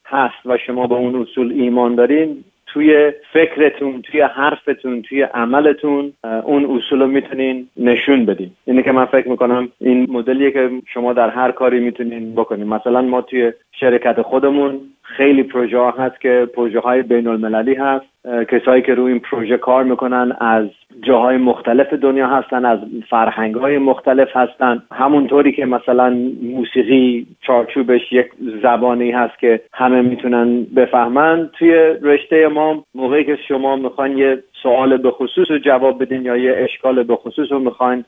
هست 0.07 0.47
و 0.47 0.59
شما 0.59 0.87
به 0.87 0.95
اون 0.95 1.23
اصول 1.23 1.53
ایمان 1.53 1.95
دارین 1.95 2.45
توی 2.75 3.13
فکرتون 3.33 4.03
توی 4.03 4.21
حرفتون 4.21 5.03
توی 5.03 5.23
عملتون 5.23 6.13
اون 6.45 6.65
اصول 6.65 7.01
رو 7.01 7.07
می‌تونین 7.07 7.69
نشون 7.77 8.27
بدین. 8.27 8.51
اینه 8.65 8.83
که 8.83 8.93
من 8.93 9.05
فکر 9.05 9.29
می‌کنم 9.29 9.69
این 9.81 10.07
مدلیه 10.11 10.51
که 10.51 10.71
شما 10.95 11.13
در 11.13 11.31
هر 11.31 11.51
کاری 11.51 11.81
می‌تونین 11.81 12.35
بکنین. 12.35 12.67
مثلا 12.67 13.03
ما 13.03 13.23
توی 13.23 13.53
شرکت 13.81 14.23
خودمون 14.23 14.81
خیلی 15.05 15.43
پروژه 15.43 15.79
ها 15.79 15.91
هست 15.91 16.21
که 16.21 16.49
پروژه 16.55 16.81
های 16.81 17.03
بین 17.03 17.27
المللی 17.27 17.75
هست 17.75 18.07
کسایی 18.49 18.83
که 18.83 18.95
روی 18.95 19.13
این 19.13 19.21
پروژه 19.21 19.57
کار 19.57 19.85
می‌کنن 19.85 20.37
از 20.41 20.67
جاهای 21.03 21.37
مختلف 21.37 21.93
دنیا 21.93 22.27
هستن 22.27 22.65
از 22.65 22.79
فرهنگ 23.11 23.55
های 23.55 23.79
مختلف 23.79 24.37
هستن. 24.37 24.83
همونطوری 24.93 25.53
که 25.53 25.67
مثلا 25.67 26.11
موسیقی 26.43 27.27
چارچوبش 27.41 28.13
یک 28.13 28.27
زبانی 28.63 29.11
هست 29.11 29.39
که 29.39 29.61
همه 29.73 30.03
می‌تونن 30.03 30.67
بفهمن 30.77 31.51
توی 31.59 31.73
رشته 32.03 32.49
ما 32.49 32.85
موقعی 32.95 33.25
که 33.25 33.39
شما 33.49 33.77
می‌خواین 33.77 34.19
یه 34.19 34.43
سوال 34.65 34.97
به 34.97 35.11
خصوص 35.11 35.51
رو 35.51 35.59
جواب 35.59 36.03
بدین 36.03 36.23
یا 36.25 36.37
یه 36.37 36.55
اشکال 36.57 37.03
به 37.03 37.17
خصوص 37.17 37.53
رو 37.53 37.59
می‌خواین 37.59 38.05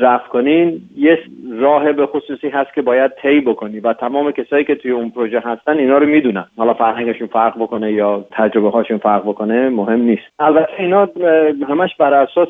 رفت 0.00 0.28
کنین 0.28 0.80
یه 0.96 1.18
راه 1.58 1.92
به 1.92 2.06
خصوصی 2.06 2.48
هست 2.48 2.74
که 2.74 2.82
باید 2.82 3.12
طی 3.22 3.40
بکنی 3.40 3.80
و 3.80 3.92
تمام 3.92 4.32
کسایی 4.32 4.64
که 4.64 4.74
توی 4.74 4.90
اون 4.90 5.10
پروژه 5.10 5.40
هستن 5.40 5.78
اینا 5.78 5.98
رو 5.98 6.06
می‌دونن. 6.06 6.44
حالا 6.56 6.74
فرهنگشون 6.74 7.26
فرق 7.26 7.56
بکنه 7.58 7.92
یا 7.92 8.24
تجربه 8.30 8.70
هاشون 8.70 8.98
فرق 8.98 9.22
بکنه 9.22 9.68
مهم 9.68 10.00
نیست. 10.00 10.22
البته 10.38 10.72
اینا 10.78 11.08
همش 11.68 11.96
بر 11.98 12.14
اساس 12.14 12.48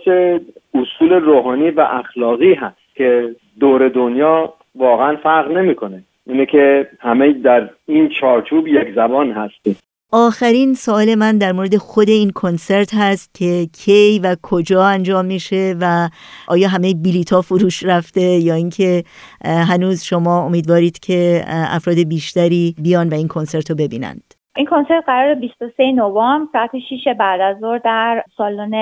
اصول 0.75 1.13
روحانی 1.13 1.71
و 1.71 1.81
اخلاقی 1.81 2.55
هست 2.55 2.77
که 2.95 3.29
دور 3.61 3.89
دنیا 3.89 4.53
واقعا 4.75 5.17
فرق 5.17 5.51
نمی‌کنه. 5.51 6.03
اینه 6.27 6.47
که 6.47 6.89
همه 7.01 7.33
در 7.33 7.69
این 7.87 8.09
چارچوب 8.09 8.69
یک 8.69 8.95
زبان 8.95 9.33
هستیم. 9.33 9.77
آخرین 10.13 10.75
سوال 10.75 11.15
من 11.15 11.39
در 11.39 11.53
مورد 11.53 11.77
خود 11.77 12.09
این 12.09 12.31
کنسرت 12.31 12.95
هست 12.95 13.35
که 13.35 13.67
کی 13.85 14.21
و 14.25 14.37
کجا 14.43 14.85
انجام 14.85 15.25
میشه 15.25 15.75
و 15.81 16.09
آیا 16.49 16.69
همه 16.69 16.95
بلیتا 16.95 17.43
فروش 17.43 17.85
رفته 17.85 18.21
یا 18.21 18.55
اینکه 18.55 19.03
هنوز 19.45 20.05
شما 20.05 20.45
امیدوارید 20.45 20.99
که 20.99 21.45
افراد 21.47 21.97
بیشتری 21.97 22.75
بیان 22.83 23.09
و 23.09 23.15
این 23.15 23.29
کنسرت 23.29 23.71
رو 23.71 23.77
ببینند؟ 23.77 24.35
این 24.57 24.67
کنسرت 24.67 25.05
قرار 25.07 25.35
23 25.35 25.93
نوامبر 25.93 26.49
ساعت 26.53 26.71
6 26.79 27.09
بعد 27.19 27.41
از 27.41 27.59
ظهر 27.61 27.79
در 27.79 28.25
سالن 28.37 28.75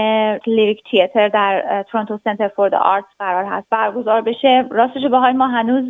لیریک 0.46 0.82
تیاتر 0.90 1.28
در 1.28 1.84
تورنتو 1.90 2.18
سنتر 2.24 2.48
فور 2.48 2.74
آرتس 2.74 3.08
قرار 3.18 3.44
هست 3.44 3.66
برگزار 3.70 4.20
بشه. 4.20 4.68
راستش 4.70 5.02
به 5.02 5.32
ما 5.32 5.46
هنوز 5.46 5.84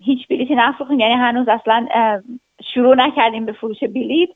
هیچ 0.00 0.28
بلیتی 0.28 0.54
نفروختیم 0.54 1.00
یعنی 1.00 1.14
هنوز 1.14 1.48
اصلا 1.48 1.86
شروع 2.74 2.94
نکردیم 2.94 3.46
به 3.46 3.52
فروش 3.52 3.80
بلیت. 3.80 4.28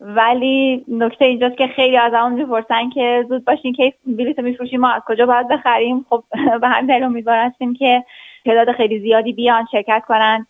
ولی 0.00 0.84
نکته 0.88 1.24
اینجاست 1.24 1.56
که 1.56 1.66
خیلی 1.66 1.96
از 1.96 2.12
همون 2.14 2.32
می‌پرسن 2.32 2.90
که 2.90 3.26
زود 3.28 3.44
باشین 3.44 3.72
که 3.72 3.92
بلیط 4.06 4.38
میفروشیم 4.38 4.80
ما 4.80 4.90
از 4.90 5.02
کجا 5.06 5.26
باید 5.26 5.48
بخریم؟ 5.48 6.06
خب 6.10 6.24
به 6.60 6.68
همین 6.68 6.86
دلیل 6.86 7.04
امیدوار 7.04 7.36
هستیم 7.38 7.74
که 7.74 8.04
تعداد 8.44 8.72
خیلی 8.72 9.00
زیادی 9.00 9.32
بیان 9.32 9.66
شرکت 9.72 10.02
کنن. 10.08 10.46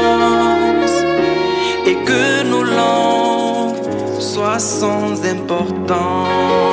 et 1.87 1.97
que 2.07 2.43
nos 2.45 2.65
langues 2.65 3.77
soient 4.19 4.59
sans 4.59 5.23
importance. 5.25 6.72